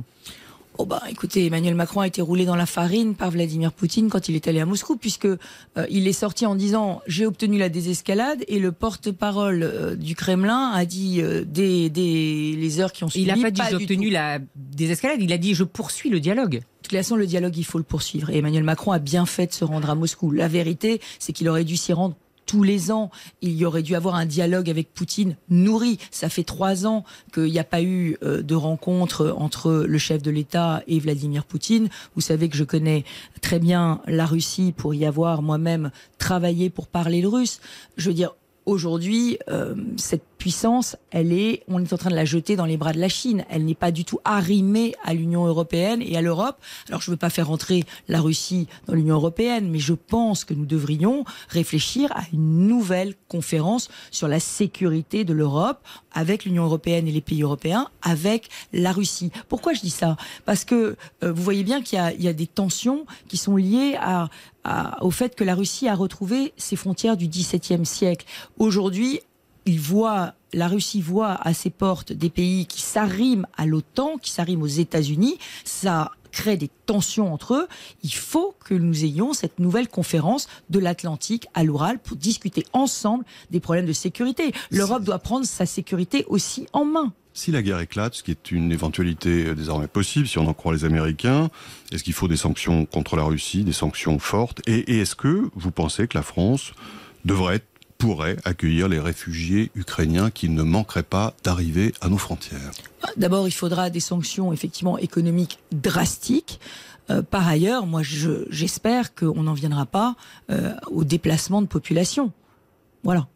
Oh 0.76 0.86
bah 0.86 1.02
écoutez, 1.08 1.46
Emmanuel 1.46 1.76
Macron 1.76 2.00
a 2.00 2.06
été 2.08 2.20
roulé 2.20 2.44
dans 2.44 2.56
la 2.56 2.66
farine 2.66 3.14
par 3.14 3.30
Vladimir 3.30 3.72
Poutine 3.72 4.08
quand 4.08 4.28
il 4.28 4.34
est 4.34 4.48
allé 4.48 4.58
à 4.58 4.66
Moscou, 4.66 4.96
puisque 4.96 5.26
euh, 5.26 5.36
il 5.88 6.08
est 6.08 6.12
sorti 6.12 6.46
en 6.46 6.56
disant 6.56 7.00
j'ai 7.06 7.26
obtenu 7.26 7.58
la 7.58 7.68
désescalade 7.68 8.42
et 8.48 8.58
le 8.58 8.72
porte-parole 8.72 9.62
euh, 9.62 9.94
du 9.94 10.16
Kremlin 10.16 10.72
a 10.74 10.84
dit 10.84 11.20
euh, 11.20 11.44
dès, 11.46 11.90
dès 11.90 12.00
les 12.02 12.80
heures 12.80 12.92
qui 12.92 13.04
ont 13.04 13.08
suivi. 13.08 13.24
Il 13.24 13.34
n'a 13.34 13.40
pas 13.40 13.52
dit 13.52 13.62
j'ai 13.70 13.76
obtenu 13.76 14.08
tout. 14.08 14.12
la 14.12 14.40
désescalade, 14.56 15.22
il 15.22 15.32
a 15.32 15.38
dit 15.38 15.54
je 15.54 15.62
poursuis 15.62 16.10
le 16.10 16.18
dialogue. 16.18 16.54
De 16.54 16.88
toute 16.88 16.98
façon, 16.98 17.14
le 17.16 17.26
dialogue, 17.26 17.56
il 17.56 17.64
faut 17.64 17.78
le 17.78 17.84
poursuivre. 17.84 18.30
Et 18.30 18.38
Emmanuel 18.38 18.64
Macron 18.64 18.90
a 18.90 18.98
bien 18.98 19.26
fait 19.26 19.46
de 19.46 19.52
se 19.52 19.64
rendre 19.64 19.88
à 19.88 19.94
Moscou. 19.94 20.32
La 20.32 20.48
vérité, 20.48 21.00
c'est 21.20 21.32
qu'il 21.32 21.48
aurait 21.48 21.64
dû 21.64 21.76
s'y 21.76 21.92
rendre 21.92 22.16
tous 22.46 22.62
les 22.62 22.90
ans. 22.90 23.10
Il 23.40 23.52
y 23.52 23.64
aurait 23.64 23.82
dû 23.82 23.94
avoir 23.94 24.14
un 24.14 24.26
dialogue 24.26 24.70
avec 24.70 24.92
Poutine 24.92 25.36
nourri. 25.48 25.98
Ça 26.10 26.28
fait 26.28 26.44
trois 26.44 26.86
ans 26.86 27.04
qu'il 27.32 27.44
n'y 27.44 27.58
a 27.58 27.64
pas 27.64 27.82
eu 27.82 28.16
euh, 28.22 28.42
de 28.42 28.54
rencontre 28.54 29.34
entre 29.36 29.84
le 29.86 29.98
chef 29.98 30.22
de 30.22 30.30
l'État 30.30 30.82
et 30.86 30.98
Vladimir 30.98 31.44
Poutine. 31.44 31.88
Vous 32.14 32.20
savez 32.20 32.48
que 32.48 32.56
je 32.56 32.64
connais 32.64 33.04
très 33.40 33.58
bien 33.58 34.00
la 34.06 34.26
Russie 34.26 34.72
pour 34.76 34.94
y 34.94 35.06
avoir 35.06 35.42
moi-même 35.42 35.90
travaillé 36.18 36.70
pour 36.70 36.86
parler 36.86 37.20
le 37.20 37.28
russe. 37.28 37.60
Je 37.96 38.08
veux 38.08 38.14
dire, 38.14 38.34
aujourd'hui, 38.66 39.38
euh, 39.48 39.74
cette 39.96 40.22
puissance, 40.38 40.96
elle 41.10 41.32
est, 41.32 41.62
on 41.68 41.82
est 41.82 41.92
en 41.92 41.96
train 41.96 42.10
de 42.10 42.14
la 42.14 42.24
jeter 42.24 42.56
dans 42.56 42.66
les 42.66 42.76
bras 42.76 42.92
de 42.92 42.98
la 42.98 43.08
Chine. 43.08 43.44
Elle 43.48 43.64
n'est 43.64 43.74
pas 43.74 43.90
du 43.90 44.04
tout 44.04 44.18
arrimée 44.24 44.94
à 45.02 45.14
l'Union 45.14 45.46
européenne 45.46 46.02
et 46.02 46.16
à 46.16 46.22
l'Europe. 46.22 46.58
Alors, 46.88 47.00
je 47.00 47.10
ne 47.10 47.14
veux 47.14 47.18
pas 47.18 47.30
faire 47.30 47.50
entrer 47.50 47.84
la 48.08 48.20
Russie 48.20 48.68
dans 48.86 48.94
l'Union 48.94 49.14
européenne, 49.14 49.70
mais 49.70 49.78
je 49.78 49.94
pense 49.94 50.44
que 50.44 50.52
nous 50.52 50.66
devrions 50.66 51.24
réfléchir 51.48 52.12
à 52.12 52.24
une 52.32 52.66
nouvelle 52.66 53.14
conférence 53.28 53.88
sur 54.10 54.28
la 54.28 54.40
sécurité 54.40 55.24
de 55.24 55.32
l'Europe 55.32 55.80
avec 56.12 56.44
l'Union 56.44 56.64
européenne 56.64 57.08
et 57.08 57.12
les 57.12 57.20
pays 57.20 57.42
européens, 57.42 57.88
avec 58.02 58.48
la 58.72 58.92
Russie. 58.92 59.30
Pourquoi 59.48 59.72
je 59.72 59.80
dis 59.80 59.90
ça? 59.90 60.16
Parce 60.44 60.64
que 60.64 60.96
euh, 61.22 61.32
vous 61.32 61.42
voyez 61.42 61.64
bien 61.64 61.82
qu'il 61.82 61.98
y, 62.18 62.22
y, 62.22 62.28
a 62.28 62.32
des 62.32 62.46
tensions 62.46 63.06
qui 63.28 63.36
sont 63.36 63.56
liées 63.56 63.96
à, 64.00 64.28
au 65.00 65.10
fait 65.10 65.34
que 65.34 65.44
la 65.44 65.54
Russie 65.54 65.88
a 65.88 65.94
retrouvé 65.94 66.52
ses 66.56 66.76
frontières 66.76 67.16
du 67.16 67.28
XVIIe 67.28 67.84
siècle. 67.84 68.26
Aujourd'hui, 68.58 69.20
il 69.66 69.80
voit, 69.80 70.34
la 70.52 70.68
Russie 70.68 71.00
voit 71.00 71.38
à 71.46 71.54
ses 71.54 71.70
portes 71.70 72.12
des 72.12 72.30
pays 72.30 72.66
qui 72.66 72.80
s'arriment 72.80 73.46
à 73.56 73.66
l'OTAN, 73.66 74.18
qui 74.18 74.30
s'arriment 74.30 74.62
aux 74.62 74.66
États-Unis. 74.66 75.38
Ça 75.64 76.12
crée 76.34 76.56
des 76.56 76.70
tensions 76.86 77.32
entre 77.32 77.54
eux. 77.54 77.68
Il 78.02 78.12
faut 78.12 78.54
que 78.64 78.74
nous 78.74 79.04
ayons 79.04 79.32
cette 79.32 79.58
nouvelle 79.58 79.88
conférence 79.88 80.48
de 80.68 80.78
l'Atlantique 80.78 81.46
à 81.54 81.64
l'Oural 81.64 81.98
pour 81.98 82.16
discuter 82.16 82.64
ensemble 82.72 83.24
des 83.50 83.60
problèmes 83.60 83.86
de 83.86 83.92
sécurité. 83.92 84.52
L'Europe 84.70 85.04
doit 85.04 85.20
prendre 85.20 85.46
sa 85.46 85.64
sécurité 85.64 86.24
aussi 86.28 86.66
en 86.72 86.84
main. 86.84 87.12
Si 87.36 87.50
la 87.50 87.62
guerre 87.62 87.80
éclate, 87.80 88.14
ce 88.14 88.22
qui 88.22 88.30
est 88.30 88.50
une 88.52 88.70
éventualité 88.70 89.54
désormais 89.54 89.88
possible, 89.88 90.28
si 90.28 90.38
on 90.38 90.46
en 90.46 90.54
croit 90.54 90.72
les 90.72 90.84
Américains, 90.84 91.50
est-ce 91.90 92.04
qu'il 92.04 92.12
faut 92.12 92.28
des 92.28 92.36
sanctions 92.36 92.86
contre 92.86 93.16
la 93.16 93.24
Russie, 93.24 93.64
des 93.64 93.72
sanctions 93.72 94.18
fortes? 94.18 94.60
Et, 94.68 94.94
et 94.94 95.00
est-ce 95.00 95.16
que 95.16 95.50
vous 95.54 95.70
pensez 95.72 96.06
que 96.06 96.16
la 96.16 96.22
France 96.22 96.72
devrait 97.24 97.56
être 97.56 97.66
pourrait 97.98 98.36
accueillir 98.44 98.88
les 98.88 99.00
réfugiés 99.00 99.70
ukrainiens 99.74 100.30
qui 100.30 100.48
ne 100.48 100.62
manqueraient 100.62 101.02
pas 101.02 101.34
d'arriver 101.42 101.92
à 102.00 102.08
nos 102.08 102.18
frontières 102.18 102.72
D'abord, 103.16 103.46
il 103.46 103.52
faudra 103.52 103.90
des 103.90 104.00
sanctions 104.00 104.52
effectivement 104.52 104.98
économiques 104.98 105.58
drastiques. 105.72 106.60
Euh, 107.10 107.22
par 107.22 107.46
ailleurs, 107.46 107.86
moi, 107.86 108.02
j'espère 108.02 109.04
je, 109.04 109.26
qu'on 109.26 109.42
n'en 109.42 109.52
viendra 109.52 109.86
pas 109.86 110.16
euh, 110.50 110.74
au 110.90 111.04
déplacement 111.04 111.62
de 111.62 111.66
population. 111.66 112.32
Voilà. 113.02 113.28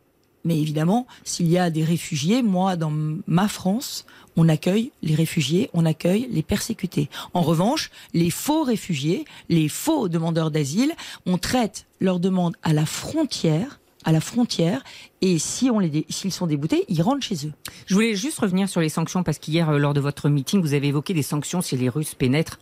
Mais 0.44 0.58
évidemment, 0.58 1.06
s'il 1.24 1.48
y 1.48 1.58
a 1.58 1.68
des 1.68 1.84
réfugiés, 1.84 2.42
moi, 2.42 2.76
dans 2.76 2.92
ma 3.26 3.48
France, 3.48 4.06
on 4.36 4.48
accueille 4.48 4.92
les 5.02 5.14
réfugiés, 5.14 5.68
on 5.74 5.84
accueille 5.84 6.28
les 6.30 6.42
persécutés. 6.42 7.10
En 7.34 7.42
revanche, 7.42 7.90
les 8.14 8.30
faux 8.30 8.62
réfugiés, 8.62 9.24
les 9.48 9.68
faux 9.68 10.08
demandeurs 10.08 10.50
d'asile, 10.50 10.92
on 11.26 11.38
traite 11.38 11.86
leurs 12.00 12.20
demandes 12.20 12.56
à 12.62 12.72
la 12.72 12.86
frontière 12.86 13.80
à 14.08 14.12
la 14.12 14.22
frontière 14.22 14.82
et 15.20 15.38
si 15.38 15.68
on 15.68 15.80
les 15.80 16.06
s'ils 16.08 16.32
sont 16.32 16.46
déboutés, 16.46 16.86
ils 16.88 17.02
rentrent 17.02 17.26
chez 17.26 17.46
eux. 17.46 17.52
Je 17.84 17.92
voulais 17.92 18.14
juste 18.14 18.38
revenir 18.38 18.66
sur 18.66 18.80
les 18.80 18.88
sanctions 18.88 19.22
parce 19.22 19.38
qu'hier 19.38 19.70
lors 19.72 19.92
de 19.92 20.00
votre 20.00 20.30
meeting, 20.30 20.62
vous 20.62 20.72
avez 20.72 20.88
évoqué 20.88 21.12
des 21.12 21.22
sanctions 21.22 21.60
si 21.60 21.76
les 21.76 21.90
Russes 21.90 22.14
pénètrent 22.14 22.58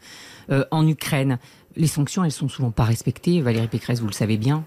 euh, 0.51 0.65
en 0.73 0.89
Ukraine. 0.89 1.39
Les 1.77 1.87
sanctions, 1.87 2.25
elles 2.25 2.33
sont 2.33 2.49
souvent 2.49 2.73
pas 2.73 2.83
respectées. 2.83 3.41
Valérie 3.41 3.69
Pécresse, 3.69 4.01
vous 4.01 4.09
le 4.09 4.13
savez 4.13 4.39
bien. 4.39 4.65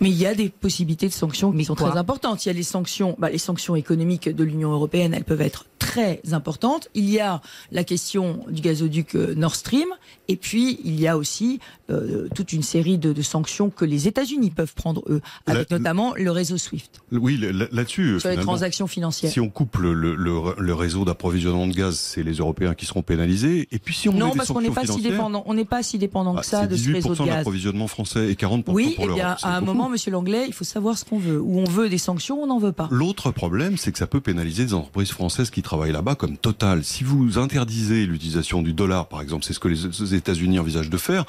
Mais 0.00 0.08
il 0.08 0.16
y 0.16 0.24
a 0.24 0.34
des 0.34 0.48
possibilités 0.48 1.08
de 1.08 1.12
sanctions 1.12 1.52
qui 1.52 1.64
sont 1.66 1.74
très 1.74 1.98
importantes. 1.98 2.46
Il 2.46 2.48
y 2.48 2.50
a 2.52 2.54
les 2.54 2.62
sanctions, 2.62 3.14
bah, 3.18 3.28
les 3.28 3.36
sanctions 3.36 3.76
économiques 3.76 4.30
de 4.30 4.44
l'Union 4.44 4.72
européenne, 4.72 5.12
elles 5.12 5.24
peuvent 5.24 5.42
être 5.42 5.66
très 5.98 6.20
importantes. 6.32 6.88
Il 6.94 7.10
y 7.10 7.20
a 7.20 7.40
la 7.72 7.84
question 7.84 8.44
du 8.48 8.62
gazoduc 8.62 9.14
Nord 9.14 9.54
Stream, 9.54 9.88
et 10.28 10.36
puis 10.36 10.78
il 10.84 11.00
y 11.00 11.08
a 11.08 11.16
aussi 11.16 11.58
euh, 11.90 12.28
toute 12.34 12.52
une 12.52 12.62
série 12.62 12.98
de, 12.98 13.12
de, 13.12 13.22
sanctions 13.22 13.70
que 13.70 13.84
les 13.84 14.08
États-Unis 14.08 14.50
peuvent 14.50 14.74
prendre 14.74 15.02
eux, 15.08 15.20
avec 15.46 15.70
la, 15.70 15.78
notamment 15.78 16.14
le 16.14 16.30
réseau 16.30 16.58
SWIFT. 16.58 17.00
Oui, 17.12 17.38
là-dessus. 17.72 18.20
Sur 18.20 18.30
les 18.30 18.36
transactions 18.36 18.86
financières. 18.86 19.32
Si 19.32 19.40
on 19.40 19.48
coupe 19.48 19.78
le, 19.78 19.94
le, 19.94 20.14
le 20.14 20.74
réseau 20.74 21.04
d'approvisionnement 21.04 21.66
de 21.66 21.72
gaz, 21.72 21.98
c'est 21.98 22.22
les 22.22 22.34
Européens 22.34 22.74
qui 22.74 22.86
seront 22.86 23.02
pénalisés. 23.02 23.68
Et 23.72 23.78
puis 23.78 23.94
si 23.94 24.08
on 24.08 24.12
non, 24.12 24.32
parce 24.36 24.48
qu'on 24.48 24.60
n'est 24.60 24.70
pas 24.70 24.86
si 24.86 25.00
dépendant. 25.00 25.42
On 25.46 25.54
n'est 25.54 25.64
pas 25.64 25.82
si 25.82 25.98
dépendant 25.98 26.34
que 26.34 26.40
ah, 26.40 26.42
ça 26.42 26.66
de 26.66 26.76
ce 26.76 26.92
réseau 26.92 27.14
de 27.14 27.18
gaz. 27.18 27.36
d'approvisionnement 27.36 27.88
français 27.88 28.30
et 28.30 28.36
40 28.36 28.66
oui, 28.68 28.94
pour 28.94 29.06
l'Europe. 29.06 29.22
Oui, 29.24 29.40
à 29.42 29.56
un 29.56 29.60
moment, 29.60 29.88
Monsieur 29.88 30.12
Langlais, 30.12 30.44
il 30.46 30.52
faut 30.52 30.64
savoir 30.64 30.98
ce 30.98 31.04
qu'on 31.04 31.18
veut. 31.18 31.40
Ou 31.40 31.58
on 31.58 31.64
veut 31.64 31.88
des 31.88 31.98
sanctions, 31.98 32.42
on 32.42 32.46
n'en 32.46 32.58
veut 32.58 32.72
pas. 32.72 32.88
L'autre 32.90 33.30
problème, 33.30 33.76
c'est 33.78 33.92
que 33.92 33.98
ça 33.98 34.06
peut 34.06 34.20
pénaliser 34.20 34.66
des 34.66 34.74
entreprises 34.74 35.10
françaises 35.10 35.50
qui 35.50 35.62
travaillent 35.62 35.87
là-bas, 35.92 36.14
comme 36.14 36.36
Total. 36.36 36.84
Si 36.84 37.04
vous 37.04 37.38
interdisez 37.38 38.06
l'utilisation 38.06 38.62
du 38.62 38.72
dollar, 38.72 39.08
par 39.08 39.20
exemple, 39.20 39.44
c'est 39.44 39.52
ce 39.52 39.60
que 39.60 39.68
les 39.68 40.14
États-Unis 40.14 40.58
envisagent 40.58 40.90
de 40.90 40.96
faire. 40.96 41.24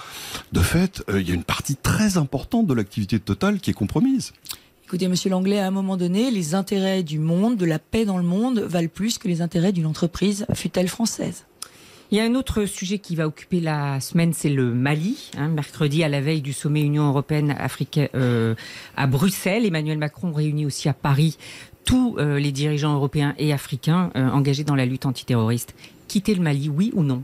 De 0.52 0.60
fait, 0.60 1.04
euh, 1.10 1.22
il 1.22 1.28
y 1.28 1.32
a 1.32 1.36
une 1.36 1.44
partie 1.44 1.76
très 1.76 2.18
importante 2.18 2.68
de 2.68 2.74
l'activité 2.74 3.18
de 3.18 3.24
Total 3.24 3.60
qui 3.60 3.72
est 3.72 3.74
compromise. 3.74 4.34
Écoutez, 4.86 5.08
Monsieur 5.08 5.30
Langlais, 5.30 5.60
à 5.60 5.68
un 5.68 5.72
moment 5.72 5.98
donné, 5.98 6.32
les 6.32 6.56
intérêts 6.56 7.04
du 7.04 7.20
monde, 7.20 7.58
de 7.58 7.66
la 7.66 7.78
paix 7.78 8.06
dans 8.06 8.18
le 8.18 8.24
monde, 8.24 8.60
valent 8.60 8.90
plus 8.92 9.20
que 9.20 9.28
les 9.28 9.42
intérêts 9.42 9.72
d'une 9.72 9.86
entreprise, 9.86 10.46
fut-elle 10.56 10.88
française. 10.88 11.46
Il 12.12 12.18
y 12.18 12.22
a 12.22 12.24
un 12.24 12.34
autre 12.34 12.66
sujet 12.66 12.98
qui 12.98 13.16
va 13.16 13.28
occuper 13.28 13.60
la 13.60 14.00
semaine, 14.00 14.34
c'est 14.34 14.50
le 14.50 14.74
Mali. 14.74 15.30
Hein, 15.38 15.50
mercredi, 15.50 16.04
à 16.04 16.10
la 16.10 16.22
veille 16.22 16.42
du 16.42 16.54
sommet 16.54 16.82
Union 16.82 17.08
européenne-Afrique 17.08 18.00
euh, 18.16 18.56
à 18.98 19.06
Bruxelles, 19.06 19.64
Emmanuel 19.64 20.00
Macron 20.00 20.34
réunit 20.34 20.66
aussi 20.66 20.90
à 20.90 20.94
Paris 20.94 21.38
tous 21.86 22.18
euh, 22.18 22.40
les 22.40 22.52
dirigeants 22.52 22.96
européens 22.96 23.36
et 23.38 23.54
africains 23.54 24.10
euh, 24.16 24.28
engagés 24.28 24.64
dans 24.64 24.74
la 24.74 24.88
lutte 24.88 25.06
antiterroriste. 25.06 25.76
Quitter 26.08 26.34
le 26.34 26.42
Mali, 26.42 26.68
oui 26.68 26.92
ou 26.96 27.04
non? 27.04 27.22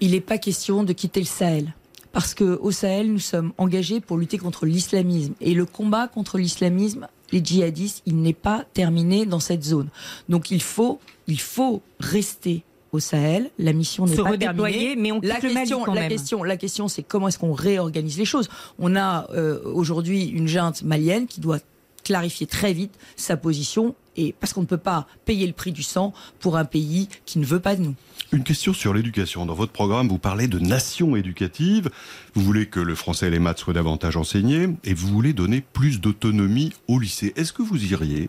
Il 0.00 0.10
n'est 0.10 0.20
pas 0.20 0.36
question 0.36 0.84
de 0.84 0.92
quitter 0.92 1.20
le 1.20 1.26
Sahel. 1.26 1.72
Parce 2.12 2.34
qu'au 2.34 2.70
Sahel, 2.70 3.10
nous 3.10 3.18
sommes 3.18 3.54
engagés 3.56 4.00
pour 4.00 4.18
lutter 4.18 4.36
contre 4.36 4.66
l'islamisme. 4.66 5.32
Et 5.40 5.54
le 5.54 5.64
combat 5.64 6.06
contre 6.06 6.36
l'islamisme, 6.36 7.08
les 7.32 7.42
djihadistes, 7.42 8.02
il 8.04 8.20
n'est 8.20 8.34
pas 8.34 8.66
terminé 8.74 9.24
dans 9.24 9.40
cette 9.40 9.64
zone. 9.64 9.88
Donc 10.28 10.50
il 10.50 10.60
faut, 10.60 11.00
il 11.26 11.40
faut 11.40 11.80
rester 11.98 12.62
au 12.94 13.00
Sahel. 13.00 13.50
La 13.58 13.72
mission 13.72 14.06
n'est 14.06 14.16
pas 14.16 14.36
terminée. 14.38 14.94
mais 14.96 15.12
on 15.12 15.20
la 15.20 15.40
question, 15.40 15.84
la 15.92 16.08
question, 16.08 16.42
la 16.44 16.56
question, 16.56 16.88
c'est 16.88 17.02
comment 17.02 17.28
est-ce 17.28 17.38
qu'on 17.38 17.52
réorganise 17.52 18.18
les 18.18 18.24
choses. 18.24 18.48
On 18.78 18.94
a 18.96 19.26
euh, 19.32 19.60
aujourd'hui 19.64 20.26
une 20.26 20.46
junte 20.46 20.82
malienne 20.82 21.26
qui 21.26 21.40
doit 21.40 21.58
clarifier 22.04 22.46
très 22.46 22.72
vite 22.72 22.92
sa 23.16 23.36
position 23.36 23.94
et 24.16 24.34
parce 24.38 24.52
qu'on 24.52 24.62
ne 24.62 24.66
peut 24.66 24.76
pas 24.76 25.06
payer 25.24 25.46
le 25.46 25.52
prix 25.52 25.72
du 25.72 25.82
sang 25.82 26.12
pour 26.40 26.56
un 26.56 26.64
pays 26.64 27.08
qui 27.26 27.38
ne 27.38 27.44
veut 27.44 27.60
pas 27.60 27.76
de 27.76 27.82
nous. 27.82 27.94
Une 28.32 28.42
question 28.42 28.72
sur 28.72 28.94
l'éducation. 28.94 29.46
Dans 29.46 29.54
votre 29.54 29.72
programme, 29.72 30.08
vous 30.08 30.18
parlez 30.18 30.48
de 30.48 30.58
nation 30.58 31.14
éducative. 31.14 31.90
Vous 32.34 32.42
voulez 32.42 32.66
que 32.66 32.80
le 32.80 32.94
français 32.94 33.28
et 33.28 33.30
les 33.30 33.38
maths 33.38 33.58
soient 33.58 33.74
davantage 33.74 34.16
enseignés 34.16 34.68
et 34.82 34.94
vous 34.94 35.08
voulez 35.08 35.32
donner 35.32 35.60
plus 35.60 36.00
d'autonomie 36.00 36.72
au 36.88 36.98
lycée. 36.98 37.32
Est-ce 37.36 37.52
que 37.52 37.62
vous 37.62 37.84
iriez 37.92 38.28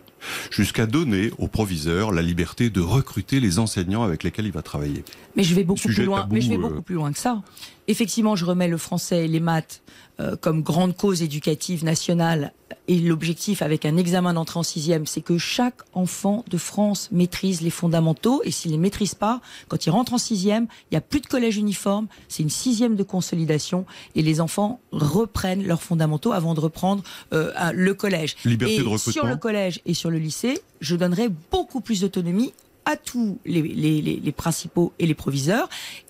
jusqu'à 0.50 0.86
donner 0.86 1.30
au 1.38 1.48
proviseur 1.48 2.12
la 2.12 2.22
liberté 2.22 2.70
de 2.70 2.80
recruter 2.80 3.40
les 3.40 3.58
enseignants 3.58 4.02
avec 4.04 4.22
lesquels 4.22 4.46
il 4.46 4.52
va 4.52 4.62
travailler? 4.62 5.04
Mais 5.34 5.42
je 5.42 5.54
vais 5.54 5.64
beaucoup 5.64 5.88
plus 5.88 6.04
loin. 6.04 6.20
Tabou, 6.20 6.34
mais 6.34 6.40
je 6.40 6.50
vais 6.50 6.58
beaucoup 6.58 6.82
plus 6.82 6.94
loin 6.94 7.12
que 7.12 7.18
ça. 7.18 7.42
Effectivement, 7.88 8.36
je 8.36 8.44
remets 8.44 8.68
le 8.68 8.78
français 8.78 9.24
et 9.24 9.28
les 9.28 9.40
maths 9.40 9.82
euh, 10.18 10.34
comme 10.36 10.62
grande 10.62 10.96
cause 10.96 11.22
éducative 11.22 11.84
nationale 11.84 12.52
et 12.88 12.98
l'objectif 12.98 13.62
avec 13.62 13.84
un 13.84 13.96
examen 13.96 14.34
d'entrée 14.34 14.58
en 14.58 14.62
sixième, 14.62 15.06
c'est 15.06 15.20
que 15.20 15.38
chaque 15.38 15.75
enfant 15.92 16.44
de 16.48 16.58
France 16.58 17.08
maîtrise 17.12 17.62
les 17.62 17.70
fondamentaux 17.70 18.42
et 18.44 18.50
s'il 18.50 18.70
ne 18.72 18.76
les 18.76 18.82
maîtrise 18.82 19.14
pas, 19.14 19.40
quand 19.68 19.86
il 19.86 19.90
rentre 19.90 20.14
en 20.14 20.18
sixième, 20.18 20.66
il 20.84 20.94
n'y 20.94 20.98
a 20.98 21.00
plus 21.00 21.20
de 21.20 21.26
collège 21.26 21.56
uniforme, 21.56 22.06
c'est 22.28 22.42
une 22.42 22.50
sixième 22.50 22.96
de 22.96 23.02
consolidation 23.02 23.86
et 24.14 24.22
les 24.22 24.40
enfants 24.40 24.80
reprennent 24.92 25.66
leurs 25.66 25.82
fondamentaux 25.82 26.32
avant 26.32 26.54
de 26.54 26.60
reprendre 26.60 27.02
euh, 27.32 27.52
le 27.72 27.94
collège. 27.94 28.36
Liberté 28.44 28.76
et 28.76 28.78
de 28.78 28.84
recrutement. 28.84 29.12
sur 29.12 29.26
le 29.26 29.36
collège 29.36 29.80
et 29.86 29.94
sur 29.94 30.10
le 30.10 30.18
lycée, 30.18 30.60
je 30.80 30.96
donnerai 30.96 31.28
beaucoup 31.50 31.80
plus 31.80 32.00
d'autonomie 32.00 32.52
à 32.84 32.96
tous 32.96 33.38
les, 33.44 33.62
les, 33.62 34.00
les, 34.00 34.20
les, 34.22 34.32
principaux 34.32 34.92
et 34.98 35.06
les 35.06 35.14
proviseurs. 35.14 35.68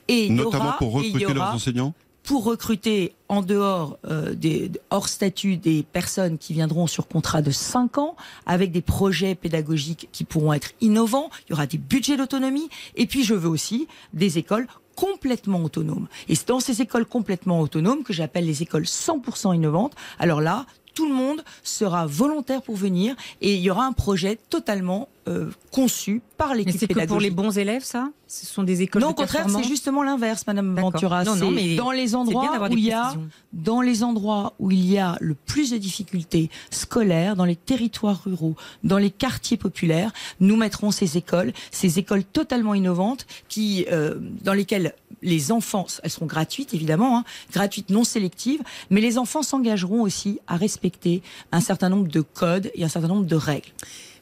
Et 0.09 0.29
Notamment 0.29 0.67
aura, 0.67 0.79
pour 0.79 0.93
recruter 0.93 1.25
aura, 1.25 1.35
leurs 1.35 1.55
enseignants 1.55 1.95
pour 2.27 2.43
recruter 2.43 3.15
en 3.29 3.41
dehors 3.41 3.99
euh, 4.05 4.35
des 4.35 4.73
hors 4.91 5.09
statut 5.09 5.57
des 5.57 5.85
personnes 5.85 6.39
qui 6.39 6.53
viendront 6.53 6.89
sur 6.89 7.07
contrat 7.07 7.41
de 7.41 7.53
5 7.53 7.99
ans 7.99 8.17
avec 8.47 8.73
des 8.73 8.83
projets 8.83 9.37
pédagogiques 9.37 10.09
qui 10.11 10.25
pourront 10.25 10.53
être 10.53 10.73
innovants, 10.81 11.31
il 11.47 11.51
y 11.51 11.53
aura 11.55 11.67
des 11.67 11.79
budgets 11.79 12.17
d'autonomie 12.17 12.69
et 12.97 13.07
puis 13.07 13.23
je 13.23 13.33
veux 13.33 13.49
aussi 13.49 13.87
des 14.13 14.39
écoles 14.39 14.67
complètement 14.97 15.63
autonomes. 15.63 16.09
Et 16.29 16.35
c'est 16.35 16.49
dans 16.49 16.59
ces 16.59 16.83
écoles 16.83 17.07
complètement 17.07 17.61
autonomes 17.61 18.03
que 18.03 18.13
j'appelle 18.13 18.45
les 18.47 18.63
écoles 18.63 18.85
100% 18.85 19.55
innovantes. 19.55 19.95
Alors 20.19 20.41
là, 20.41 20.67
tout 20.97 21.07
le 21.07 21.15
monde 21.15 21.45
sera 21.63 22.07
volontaire 22.07 22.63
pour 22.63 22.75
venir 22.75 23.15
et 23.41 23.55
il 23.55 23.61
y 23.61 23.71
aura 23.71 23.85
un 23.85 23.93
projet 23.93 24.37
totalement 24.51 25.09
euh, 25.29 25.51
conçues 25.71 26.23
par 26.39 26.55
l'équipe 26.55 26.73
c'est 26.79 26.87
que 26.87 26.95
pédagogique. 26.95 27.09
pour 27.09 27.21
les 27.21 27.31
bons 27.31 27.59
élèves, 27.59 27.85
ça? 27.85 28.11
Ce 28.29 28.47
sont 28.47 28.63
des 28.63 28.83
écoles 28.83 29.03
Non, 29.03 29.09
au 29.11 29.15
contraire, 29.15 29.47
c'est 29.51 29.65
justement 29.65 30.03
l'inverse, 30.03 30.45
Madame. 30.47 30.75
Ventura. 30.79 31.23
Non, 31.25 31.35
non, 31.37 31.49
C'est 31.49 31.55
mais 31.55 31.77
dans 31.77 31.91
les 31.91 32.09
c'est 32.09 32.15
endroits 32.15 32.69
où 32.71 32.73
il 32.77 32.85
y 32.85 32.93
a, 32.93 33.15
dans 33.53 33.81
les 33.81 34.03
endroits 34.03 34.55
où 34.59 34.71
il 34.71 34.85
y 34.89 34.99
a 34.99 35.17
le 35.21 35.35
plus 35.35 35.71
de 35.71 35.77
difficultés 35.79 36.49
scolaires, 36.71 37.37
dans 37.37 37.45
les 37.45 37.57
territoires 37.57 38.23
ruraux, 38.25 38.55
dans 38.85 38.99
les 38.99 39.11
quartiers 39.11 39.57
populaires, 39.57 40.13
nous 40.41 40.57
mettrons 40.57 40.91
ces 40.93 41.17
écoles, 41.17 41.53
ces 41.71 41.99
écoles 41.99 42.25
totalement 42.25 42.75
innovantes, 42.75 43.27
qui, 43.49 43.85
euh, 43.93 44.15
dans 44.43 44.55
lesquelles 44.55 44.95
les 45.23 45.53
enfants, 45.53 45.87
elles 46.03 46.11
seront 46.11 46.27
gratuites 46.27 46.75
évidemment, 46.75 47.19
hein, 47.19 47.25
gratuites, 47.53 47.91
non 47.91 48.05
sélectives, 48.05 48.61
mais 48.91 49.01
les 49.01 49.19
enfants 49.19 49.43
s'engageront 49.43 50.03
aussi 50.03 50.39
à 50.47 50.57
respecter 50.57 51.23
un 51.53 51.61
certain 51.61 51.89
nombre 51.89 52.09
de 52.09 52.21
codes 52.21 52.71
et 52.75 52.85
un 52.85 52.89
certain 52.89 53.09
nombre 53.09 53.27
de 53.27 53.37
règles. 53.37 53.69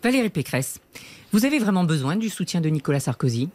Valérie 0.02 0.30
Pécresse, 0.30 0.80
vous 1.32 1.44
avez 1.44 1.58
vraiment 1.58 1.84
besoin 1.84 2.16
du 2.16 2.28
soutien 2.28 2.60
de 2.60 2.68
Nicolas 2.68 3.00
Sarkozy? 3.00 3.48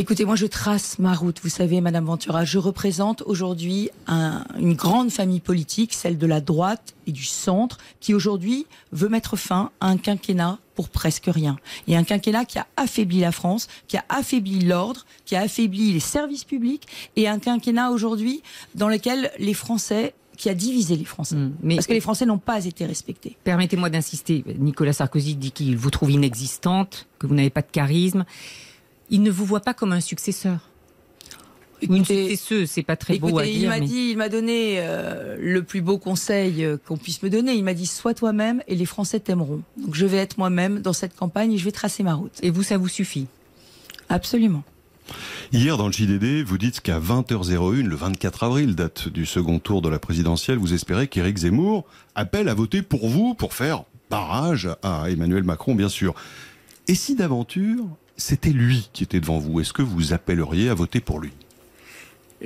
Écoutez, 0.00 0.24
moi 0.24 0.34
je 0.34 0.46
trace 0.46 0.98
ma 0.98 1.12
route. 1.12 1.40
Vous 1.42 1.50
savez, 1.50 1.82
Madame 1.82 2.06
Ventura, 2.06 2.46
je 2.46 2.56
représente 2.56 3.22
aujourd'hui 3.26 3.90
un- 4.06 4.44
une 4.58 4.72
grande 4.72 5.10
famille 5.10 5.40
politique, 5.40 5.92
celle 5.92 6.16
de 6.16 6.26
la 6.26 6.40
droite 6.40 6.94
et 7.06 7.12
du 7.12 7.24
centre, 7.24 7.76
qui 8.00 8.14
aujourd'hui 8.14 8.64
veut 8.92 9.10
mettre 9.10 9.36
fin 9.36 9.70
à 9.80 9.88
un 9.88 9.98
quinquennat 9.98 10.58
pour 10.74 10.88
presque 10.88 11.26
rien. 11.26 11.58
Et 11.86 11.96
un 11.98 12.04
quinquennat 12.04 12.46
qui 12.46 12.58
a 12.58 12.66
affaibli 12.78 13.20
la 13.20 13.30
France, 13.30 13.68
qui 13.88 13.98
a 13.98 14.04
affaibli 14.08 14.60
l'ordre, 14.60 15.04
qui 15.26 15.36
a 15.36 15.42
affaibli 15.42 15.92
les 15.92 16.00
services 16.00 16.44
publics, 16.44 16.86
et 17.16 17.28
un 17.28 17.38
quinquennat 17.38 17.90
aujourd'hui 17.90 18.42
dans 18.74 18.88
lequel 18.88 19.30
les 19.38 19.54
Français 19.54 20.14
qui 20.38 20.48
a 20.48 20.54
divisé 20.54 20.96
les 20.96 21.04
Français. 21.04 21.36
Hmm, 21.36 21.52
mais- 21.62 21.74
Parce 21.74 21.86
que 21.86 21.92
les 21.92 22.00
Français 22.00 22.24
n'ont 22.24 22.38
pas 22.38 22.64
été 22.64 22.86
respectés. 22.86 23.36
Permettez-moi 23.44 23.90
d'insister. 23.90 24.42
Nicolas 24.58 24.94
Sarkozy 24.94 25.34
dit 25.36 25.52
qu'il 25.52 25.76
vous 25.76 25.90
trouve 25.90 26.10
inexistante, 26.10 27.06
que 27.18 27.26
vous 27.26 27.34
n'avez 27.34 27.50
pas 27.50 27.60
de 27.60 27.68
charisme. 27.70 28.24
Il 29.10 29.22
ne 29.22 29.30
vous 29.30 29.44
voit 29.44 29.60
pas 29.60 29.74
comme 29.74 29.92
un 29.92 30.00
successeur. 30.00 30.58
Ou 31.82 31.86
une 31.94 31.96
Écoutez, 31.96 32.28
successeuse, 32.30 32.70
c'est 32.70 32.82
pas 32.82 32.96
très 32.96 33.18
beau 33.18 33.38
à 33.38 33.44
Écoutez, 33.46 33.52
dire. 33.58 33.62
il 33.62 33.68
m'a 33.68 33.78
mais- 33.80 33.86
dit, 33.86 34.08
il 34.10 34.16
m'a 34.18 34.28
donné 34.28 34.74
euh, 34.78 35.36
le 35.40 35.62
plus 35.62 35.80
beau 35.80 35.96
conseil 35.98 36.62
euh, 36.64 36.76
qu'on 36.86 36.98
puisse 36.98 37.22
me 37.22 37.30
donner. 37.30 37.54
Il 37.54 37.64
m'a 37.64 37.72
dit 37.74 37.86
sois 37.86 38.12
toi-même 38.12 38.62
et 38.68 38.74
les 38.76 38.84
Français 38.84 39.18
t'aimeront. 39.18 39.62
Donc 39.78 39.94
je 39.94 40.04
vais 40.06 40.18
être 40.18 40.36
moi-même 40.36 40.80
dans 40.80 40.92
cette 40.92 41.16
campagne 41.16 41.52
et 41.54 41.58
je 41.58 41.64
vais 41.64 41.72
tracer 41.72 42.02
ma 42.02 42.14
route. 42.14 42.32
Et 42.42 42.50
vous, 42.50 42.62
ça 42.62 42.76
vous 42.76 42.88
suffit? 42.88 43.26
Absolument. 44.10 44.62
Hier, 45.52 45.76
dans 45.76 45.86
le 45.86 45.92
JDD, 45.92 46.44
vous 46.46 46.58
dites 46.58 46.80
qu'à 46.80 47.00
20h01, 47.00 47.82
le 47.82 47.96
24 47.96 48.44
avril, 48.44 48.74
date 48.76 49.08
du 49.08 49.24
second 49.26 49.58
tour 49.58 49.82
de 49.82 49.88
la 49.88 49.98
présidentielle, 49.98 50.58
vous 50.58 50.74
espérez 50.74 51.08
qu'Éric 51.08 51.38
Zemmour 51.38 51.84
appelle 52.14 52.48
à 52.48 52.54
voter 52.54 52.82
pour 52.82 53.08
vous 53.08 53.34
pour 53.34 53.54
faire 53.54 53.84
barrage 54.10 54.68
à 54.82 55.10
Emmanuel 55.10 55.42
Macron, 55.44 55.74
bien 55.74 55.88
sûr. 55.88 56.14
Et 56.88 56.94
si 56.94 57.16
d'aventure, 57.16 57.86
c'était 58.20 58.50
lui 58.50 58.88
qui 58.92 59.02
était 59.02 59.20
devant 59.20 59.38
vous, 59.38 59.60
est-ce 59.60 59.72
que 59.72 59.82
vous 59.82 60.12
appelleriez 60.12 60.68
à 60.68 60.74
voter 60.74 61.00
pour 61.00 61.18
lui? 61.18 61.32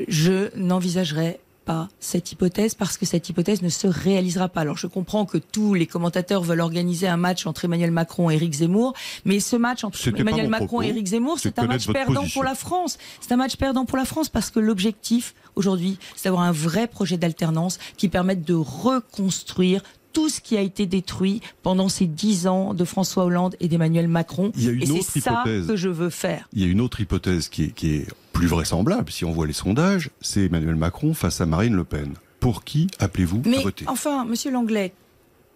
Je 0.08 0.56
n'envisagerai 0.56 1.40
pas 1.64 1.88
cette 1.98 2.30
hypothèse 2.30 2.74
parce 2.74 2.98
que 2.98 3.06
cette 3.06 3.28
hypothèse 3.28 3.62
ne 3.62 3.68
se 3.70 3.86
réalisera 3.86 4.48
pas. 4.48 4.60
Alors 4.60 4.76
je 4.76 4.86
comprends 4.86 5.24
que 5.24 5.38
tous 5.38 5.72
les 5.74 5.86
commentateurs 5.86 6.42
veulent 6.42 6.60
organiser 6.60 7.08
un 7.08 7.16
match 7.16 7.46
entre 7.46 7.64
Emmanuel 7.64 7.90
Macron 7.90 8.30
et 8.30 8.34
Éric 8.34 8.52
Zemmour, 8.52 8.92
mais 9.24 9.40
ce 9.40 9.56
match 9.56 9.82
entre 9.82 9.98
Emmanuel 10.08 10.48
Macron 10.48 10.66
propos. 10.66 10.82
et 10.82 10.88
Éric 10.88 11.06
Zemmour, 11.06 11.38
C'est 11.38 11.58
un 11.58 11.66
match 11.66 11.86
perdant 11.86 12.20
position. 12.20 12.40
pour 12.40 12.44
la 12.44 12.54
France. 12.54 12.98
C'est 13.20 13.32
un 13.32 13.36
match 13.36 13.56
perdant 13.56 13.84
pour 13.86 13.96
la 13.96 14.04
France 14.04 14.28
parce 14.28 14.50
que 14.50 14.60
l'objectif 14.60 15.34
aujourd'hui, 15.56 15.98
c'est 16.16 16.24
d'avoir 16.28 16.42
un 16.44 16.52
vrai 16.52 16.86
projet 16.86 17.16
d'alternance 17.16 17.78
qui 17.96 18.08
permette 18.08 18.44
de 18.44 18.54
reconstruire 18.54 19.82
tout 20.14 20.30
ce 20.30 20.40
qui 20.40 20.56
a 20.56 20.62
été 20.62 20.86
détruit 20.86 21.42
pendant 21.62 21.90
ces 21.90 22.06
dix 22.06 22.46
ans 22.46 22.72
de 22.72 22.84
François 22.86 23.24
Hollande 23.24 23.56
et 23.60 23.68
d'Emmanuel 23.68 24.08
Macron. 24.08 24.50
Il 24.56 24.64
y 24.64 24.68
a 24.68 24.70
une 24.70 24.82
et 24.82 24.90
autre 24.92 25.04
c'est 25.10 25.20
ça 25.20 25.32
hypothèse. 25.42 25.66
que 25.66 25.76
je 25.76 25.88
veux 25.90 26.08
faire. 26.08 26.48
Il 26.54 26.62
y 26.62 26.64
a 26.64 26.68
une 26.68 26.80
autre 26.80 27.00
hypothèse 27.00 27.48
qui 27.48 27.64
est, 27.64 27.70
qui 27.72 27.96
est 27.96 28.06
plus 28.32 28.46
vraisemblable, 28.46 29.12
si 29.12 29.24
on 29.26 29.32
voit 29.32 29.46
les 29.46 29.52
sondages, 29.52 30.10
c'est 30.22 30.46
Emmanuel 30.46 30.76
Macron 30.76 31.12
face 31.14 31.40
à 31.42 31.46
Marine 31.46 31.74
Le 31.74 31.84
Pen. 31.84 32.14
Pour 32.40 32.64
qui 32.64 32.86
appelez-vous 32.98 33.42
à 33.58 33.60
voter? 33.62 33.84
enfin, 33.88 34.24
Monsieur 34.24 34.50
Langlais, 34.50 34.94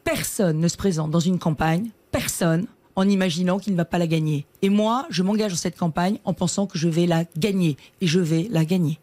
personne 0.04 0.58
ne 0.60 0.68
se 0.68 0.76
présente 0.76 1.10
dans 1.10 1.20
une 1.20 1.38
campagne, 1.38 1.90
personne, 2.12 2.66
en 2.96 3.08
imaginant 3.08 3.58
qu'il 3.58 3.74
ne 3.74 3.76
va 3.78 3.84
pas 3.84 3.98
la 3.98 4.06
gagner. 4.08 4.44
Et 4.62 4.70
moi, 4.70 5.06
je 5.10 5.22
m'engage 5.22 5.52
dans 5.52 5.56
cette 5.58 5.78
campagne 5.78 6.18
en 6.24 6.34
pensant 6.34 6.66
que 6.66 6.78
je 6.78 6.88
vais 6.88 7.06
la 7.06 7.24
gagner. 7.36 7.76
Et 8.00 8.06
je 8.08 8.18
vais 8.18 8.48
la 8.50 8.64
gagner. 8.64 8.98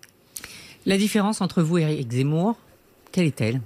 La 0.85 0.97
différence 0.97 1.39
entre 1.39 1.61
vous 1.63 1.77
et 1.77 1.83
Éric 1.83 2.11
Zemmour, 2.11 2.55
quelle 3.13 3.25
est-elle? 3.25 3.61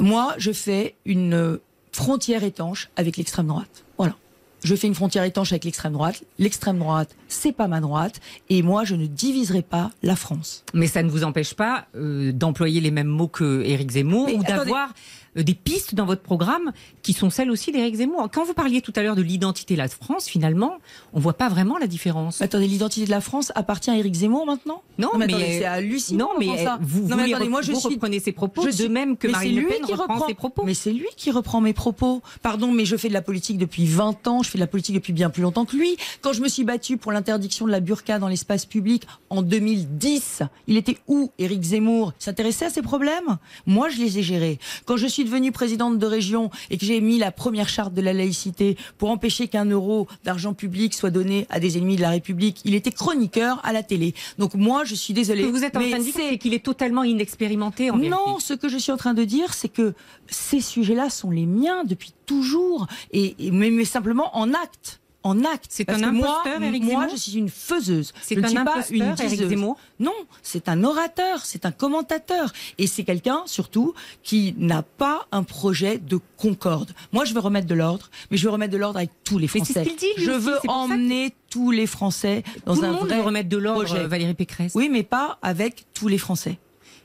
Moi, 0.00 0.34
je 0.38 0.52
fais 0.52 0.96
une 1.04 1.58
frontière 1.92 2.44
étanche 2.44 2.90
avec 2.96 3.16
l'extrême 3.16 3.46
droite. 3.46 3.84
Voilà. 3.98 4.16
Je 4.62 4.74
fais 4.74 4.86
une 4.86 4.94
frontière 4.94 5.24
étanche 5.24 5.52
avec 5.52 5.64
l'extrême 5.64 5.92
droite. 5.92 6.24
L'extrême 6.38 6.78
droite, 6.78 7.14
c'est 7.28 7.52
pas 7.52 7.68
ma 7.68 7.80
droite. 7.80 8.20
Et 8.48 8.62
moi, 8.62 8.84
je 8.84 8.94
ne 8.94 9.06
diviserai 9.06 9.60
pas 9.60 9.90
la 10.02 10.16
France. 10.16 10.64
Mais 10.72 10.86
ça 10.86 11.02
ne 11.02 11.10
vous 11.10 11.22
empêche 11.22 11.54
pas 11.54 11.86
euh, 11.94 12.32
d'employer 12.32 12.80
les 12.80 12.90
mêmes 12.90 13.08
mots 13.08 13.28
que 13.28 13.62
Éric 13.62 13.90
Zemmour 13.90 14.26
Mais 14.26 14.36
ou 14.36 14.42
d'avoir 14.42 14.94
des 15.36 15.54
pistes 15.54 15.94
dans 15.94 16.06
votre 16.06 16.22
programme 16.22 16.72
qui 17.02 17.12
sont 17.12 17.30
celles 17.30 17.50
aussi 17.50 17.72
d'Éric 17.72 17.96
Zemmour. 17.96 18.28
Quand 18.32 18.44
vous 18.44 18.54
parliez 18.54 18.80
tout 18.80 18.92
à 18.96 19.02
l'heure 19.02 19.16
de 19.16 19.22
l'identité 19.22 19.74
de 19.74 19.78
la 19.78 19.88
France, 19.88 20.26
finalement, 20.28 20.78
on 21.12 21.20
voit 21.20 21.32
pas 21.34 21.48
vraiment 21.48 21.76
la 21.78 21.86
différence. 21.86 22.40
Attendez, 22.42 22.66
l'identité 22.68 23.06
de 23.06 23.10
la 23.10 23.20
France 23.20 23.50
appartient 23.54 23.90
à 23.90 23.96
Éric 23.96 24.14
Zemmour 24.14 24.46
maintenant? 24.46 24.82
Non, 24.98 25.10
mais, 25.16 25.26
mais- 25.26 25.34
attendez, 25.34 25.58
c'est 25.58 25.64
hallucinant. 25.64 26.28
non, 26.34 26.38
mais 26.38 26.64
ça. 26.64 26.78
vous, 26.80 27.00
non, 27.02 27.08
vous, 27.08 27.22
mais 27.22 27.32
attendez, 27.34 27.48
moi 27.50 27.62
je 27.62 27.72
vous 27.72 27.80
suis 27.80 27.94
reprenez 27.94 28.20
ses 28.20 28.32
propos 28.32 28.62
Je 28.62 28.68
de 28.68 28.72
suis- 28.72 28.88
même 28.88 29.16
que 29.16 29.26
mais 29.26 29.32
Marine 29.32 29.60
Le 29.62 29.66
Pen 29.66 29.82
qui 29.84 29.94
reprend, 29.94 30.26
ses 30.28 30.34
propos. 30.34 30.62
Mais 30.64 30.74
c'est 30.74 30.92
lui 30.92 31.08
qui 31.16 31.30
reprend 31.30 31.60
mes 31.60 31.72
propos. 31.72 32.22
Pardon, 32.42 32.70
mais 32.72 32.84
je 32.84 32.96
fais 32.96 33.08
de 33.08 33.14
la 33.14 33.22
politique 33.22 33.58
depuis 33.58 33.86
20 33.86 34.26
ans. 34.28 34.42
Je 34.42 34.50
fais 34.50 34.58
de 34.58 34.62
la 34.62 34.66
politique 34.68 34.94
depuis 34.94 35.12
bien 35.12 35.30
plus 35.30 35.42
longtemps 35.42 35.64
que 35.64 35.76
lui. 35.76 35.96
Quand 36.20 36.32
je 36.32 36.40
me 36.42 36.48
suis 36.48 36.64
battue 36.64 36.96
pour 36.96 37.10
l'interdiction 37.12 37.66
de 37.66 37.70
la 37.72 37.80
burqa 37.80 38.18
dans 38.18 38.28
l'espace 38.28 38.66
public 38.66 39.04
en 39.30 39.42
2010, 39.42 40.42
il 40.66 40.76
était 40.76 40.98
où, 41.08 41.30
Éric 41.38 41.62
Zemmour? 41.62 42.12
S'intéressait 42.18 42.66
à 42.66 42.70
ces 42.70 42.82
problèmes? 42.82 43.38
Moi, 43.66 43.88
je 43.88 43.98
les 43.98 44.18
ai 44.18 44.22
gérés. 44.22 44.58
Quand 44.84 44.96
je 44.96 45.06
suis 45.06 45.23
devenue 45.24 45.52
présidente 45.52 45.98
de 45.98 46.06
région 46.06 46.50
et 46.70 46.78
que 46.78 46.86
j'ai 46.86 47.00
mis 47.00 47.18
la 47.18 47.32
première 47.32 47.68
charte 47.68 47.94
de 47.94 48.00
la 48.00 48.12
laïcité 48.12 48.76
pour 48.98 49.10
empêcher 49.10 49.48
qu'un 49.48 49.64
euro 49.64 50.06
d'argent 50.24 50.54
public 50.54 50.94
soit 50.94 51.10
donné 51.10 51.46
à 51.50 51.60
des 51.60 51.76
ennemis 51.78 51.96
de 51.96 52.02
la 52.02 52.10
République, 52.10 52.60
il 52.64 52.74
était 52.74 52.92
chroniqueur 52.92 53.60
à 53.64 53.72
la 53.72 53.82
télé. 53.82 54.14
Donc 54.38 54.54
moi, 54.54 54.84
je 54.84 54.94
suis 54.94 55.12
Ce 55.12 55.18
désolée. 55.18 55.42
que 55.42 55.48
vous 55.48 55.64
êtes 55.64 55.76
en 55.76 55.80
mais 55.80 55.90
train 55.90 55.98
de 55.98 56.04
dire, 56.04 56.14
c'est- 56.16 56.38
qu'il 56.38 56.54
est 56.54 56.64
totalement 56.64 57.04
inexpérimenté 57.04 57.90
en 57.90 57.96
non, 57.96 58.00
vérité. 58.00 58.40
ce 58.40 58.54
que 58.54 58.68
je 58.68 58.78
suis 58.78 58.92
en 58.92 58.96
train 58.96 59.14
de 59.14 59.24
dire, 59.24 59.52
c'est 59.54 59.68
que 59.68 59.94
ces 60.28 60.60
sujets-là 60.60 61.10
sont 61.10 61.30
les 61.30 61.46
miens 61.46 61.84
depuis 61.84 62.12
toujours, 62.26 62.86
et, 63.12 63.34
et- 63.38 63.50
mais, 63.50 63.70
mais 63.70 63.84
simplement 63.84 64.36
en 64.36 64.52
acte. 64.54 65.00
En 65.26 65.42
acte. 65.42 65.64
C'est 65.70 65.88
un 65.88 65.94
que 65.98 66.04
moi, 66.10 66.40
imposteur, 66.42 66.62
Éric 66.62 66.82
Moi, 66.84 67.08
je 67.10 67.16
suis 67.16 67.32
une 67.38 67.48
faiseuse. 67.48 68.12
C'est 68.22 68.36
un 68.44 68.46
suis 68.46 68.54
pas 68.56 68.60
imposteur, 68.76 69.16
une. 69.32 69.48
Zemmour 69.48 69.78
Non, 69.98 70.12
c'est 70.42 70.68
un 70.68 70.84
orateur, 70.84 71.46
c'est 71.46 71.64
un 71.64 71.72
commentateur. 71.72 72.52
Et 72.76 72.86
c'est 72.86 73.04
quelqu'un, 73.04 73.42
surtout, 73.46 73.94
qui 74.22 74.54
n'a 74.58 74.82
pas 74.82 75.26
un 75.32 75.42
projet 75.42 75.96
de 75.96 76.18
concorde. 76.36 76.92
Moi, 77.12 77.24
je 77.24 77.32
veux 77.32 77.40
remettre 77.40 77.66
de 77.66 77.74
l'ordre, 77.74 78.10
mais 78.30 78.36
je 78.36 78.44
veux 78.44 78.50
remettre 78.50 78.72
de 78.74 78.76
l'ordre 78.78 78.98
avec 78.98 79.10
tous 79.24 79.38
les 79.38 79.48
Français. 79.48 79.82
dit, 79.84 80.06
je 80.18 80.30
veux 80.30 80.58
que- 80.62 80.68
emmener 80.68 81.34
tous 81.48 81.70
les 81.70 81.86
Français 81.86 82.42
dans 82.66 82.74
Tout 82.74 82.82
le 82.82 82.88
un 82.88 82.92
monde 82.92 83.06
vrai 83.08 83.16
veut 83.16 83.22
remettre 83.22 83.48
de 83.48 83.56
l'ordre, 83.56 83.96
Valérie 84.06 84.34
Pécresse. 84.34 84.72
Oui, 84.74 84.90
mais 84.90 85.04
pas 85.04 85.38
avec 85.40 85.86
tous 85.94 86.08
les 86.08 86.18
Français. 86.18 86.58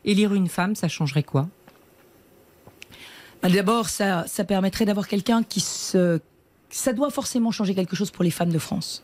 Élire 0.04 0.34
une 0.34 0.50
femme, 0.50 0.76
ça 0.76 0.90
changerait 0.90 1.24
quoi? 1.24 1.48
Bah, 3.42 3.48
D'abord, 3.50 3.88
ça, 3.88 4.26
ça 4.28 4.44
permettrait 4.44 4.84
d'avoir 4.86 5.08
quelqu'un 5.08 5.44
qui 5.44 5.62
se. 5.62 6.20
Ça 6.70 6.94
doit 6.94 7.10
forcément 7.10 7.52
changer 7.52 7.76
quelque 7.76 7.96
chose 7.96 8.12
pour 8.12 8.24
les 8.24 8.32
femmes 8.32 8.52
de 8.52 8.60
France. 8.60 9.04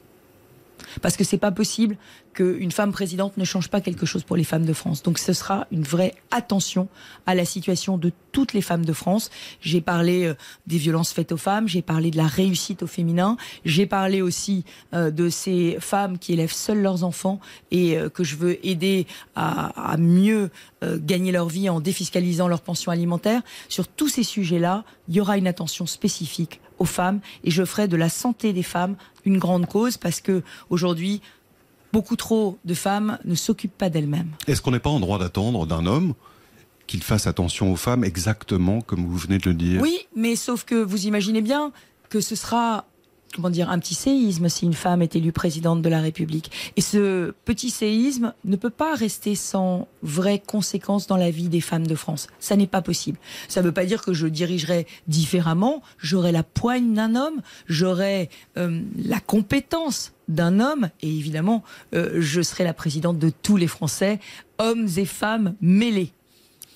Parce 1.02 1.18
que 1.18 1.24
c'est 1.24 1.38
pas 1.38 1.52
possible 1.52 1.98
qu'une 2.36 2.72
femme 2.72 2.92
présidente 2.92 3.38
ne 3.38 3.46
change 3.46 3.70
pas 3.70 3.82
quelque 3.82 4.06
chose 4.06 4.24
pour 4.24 4.36
les 4.36 4.44
femmes 4.44 4.66
de 4.66 4.74
France. 4.74 5.02
Donc 5.02 5.18
ce 5.18 5.34
sera 5.34 5.66
une 5.72 5.84
vraie 5.84 6.14
attention 6.30 6.88
à 7.26 7.34
la 7.34 7.46
situation 7.46 7.98
de 7.98 8.12
toutes 8.32 8.54
les 8.54 8.62
femmes 8.62 8.86
de 8.86 8.94
France. 8.94 9.32
J'ai 9.62 9.82
parlé 9.82 10.26
euh, 10.26 10.36
des 10.68 10.78
violences 10.78 11.14
faites 11.14 11.32
aux 11.32 11.38
femmes, 11.38 11.68
j'ai 11.68 11.82
parlé 11.82 12.12
de 12.12 12.18
la 12.18 12.28
réussite 12.28 12.84
au 12.84 12.88
féminin, 12.88 13.38
j'ai 13.64 13.86
parlé 13.86 14.22
aussi 14.22 14.66
euh, 14.94 15.10
de 15.10 15.30
ces 15.30 15.78
femmes 15.80 16.20
qui 16.20 16.34
élèvent 16.34 16.52
seules 16.52 16.82
leurs 16.82 17.04
enfants 17.06 17.40
et 17.72 17.98
euh, 17.98 18.10
que 18.10 18.26
je 18.26 18.36
veux 18.36 18.66
aider 18.68 19.08
à, 19.36 19.96
mieux 19.98 20.50
gagner 20.84 21.32
leur 21.32 21.48
vie 21.48 21.70
en 21.70 21.80
défiscalisant 21.80 22.48
leur 22.48 22.62
pension 22.62 22.92
alimentaire. 22.92 23.42
Sur 23.70 23.88
tous 23.88 24.10
ces 24.10 24.24
sujets-là, 24.24 24.84
il 25.08 25.16
y 25.16 25.22
aura 25.22 25.38
une 25.38 25.48
attention 25.48 25.86
spécifique 25.86 26.60
aux 26.78 26.86
femmes 26.86 27.22
et 27.44 27.52
je 27.52 27.64
ferai 27.64 27.88
de 27.88 27.96
la 27.96 28.10
santé 28.10 28.52
des 28.52 28.64
femmes 28.64 28.96
une 29.24 29.38
grande 29.38 29.66
cause 29.68 29.98
parce 29.98 30.22
que 30.22 30.44
aujourd'hui, 30.70 31.22
beaucoup 31.96 32.18
trop 32.18 32.58
de 32.66 32.74
femmes 32.74 33.18
ne 33.24 33.36
s'occupent 33.36 33.78
pas 33.78 33.90
d'elles-mêmes. 33.90 34.28
Est-ce 34.48 34.62
qu'on 34.62 34.72
n'est 34.72 34.80
pas 34.80 34.90
en 34.90 35.00
droit 35.00 35.18
d'attendre 35.18 35.66
d'un 35.66 35.86
homme 35.86 36.14
qu'il 36.88 37.02
fasse 37.02 37.26
attention 37.26 37.72
aux 37.72 37.78
femmes 37.78 38.04
exactement 38.04 38.82
comme 38.82 39.06
vous 39.06 39.16
venez 39.16 39.38
de 39.38 39.50
le 39.50 39.56
dire? 39.56 39.82
Oui, 39.82 40.00
mais 40.14 40.36
sauf 40.36 40.66
que 40.66 40.76
vous 40.76 41.08
imaginez 41.08 41.42
bien 41.42 41.72
que 42.10 42.20
ce 42.20 42.36
sera 42.36 42.84
comment 43.34 43.50
dire, 43.50 43.70
un 43.70 43.80
petit 43.80 43.96
séisme 43.96 44.50
si 44.50 44.66
une 44.66 44.74
femme 44.74 45.02
est 45.02 45.16
élue 45.16 45.32
présidente 45.32 45.82
de 45.82 45.90
la 45.90 46.02
République. 46.02 46.52
Et 46.78 46.82
ce 46.82 47.34
petit 47.44 47.70
séisme 47.70 48.34
ne 48.46 48.56
peut 48.56 48.70
pas 48.70 48.96
rester 48.96 49.36
sans 49.36 49.88
vraies 50.02 50.42
conséquences 50.46 51.08
dans 51.08 51.18
la 51.18 51.32
vie 51.32 51.50
des 51.50 51.60
femmes 51.60 51.88
de 51.88 51.96
France. 51.96 52.28
Ça 52.40 52.56
n'est 52.56 52.68
pas 52.68 52.82
possible. 52.82 53.18
Ça 53.50 53.62
ne 53.62 53.68
veut 53.68 53.74
pas 53.74 53.86
dire 53.86 54.02
que 54.02 54.14
je 54.14 54.28
dirigerai 54.28 54.88
différemment. 55.08 55.82
J'aurai 55.98 56.32
la 56.32 56.44
poigne 56.44 56.94
d'un 56.94 57.16
homme, 57.16 57.42
j'aurai 57.68 58.30
euh, 58.58 58.82
la 58.98 59.20
compétence 59.20 60.14
d'un 60.28 60.60
homme, 60.60 60.90
et 61.02 61.10
évidemment, 61.10 61.64
euh, 61.94 62.18
je 62.20 62.42
serai 62.42 62.64
la 62.64 62.74
présidente 62.74 63.20
de 63.20 63.30
tous 63.30 63.58
les 63.58 63.68
Français, 63.68 64.20
hommes 64.58 64.88
et 64.98 65.06
femmes 65.06 65.56
mêlés. 65.62 66.12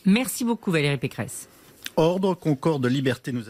Merci 0.06 0.44
beaucoup 0.44 0.72
Valérie 0.72 0.98
Pécresse. 0.98 1.48
Ordre, 1.96 2.34
concorde, 2.34 2.86
liberté, 2.86 3.32
nous 3.32 3.48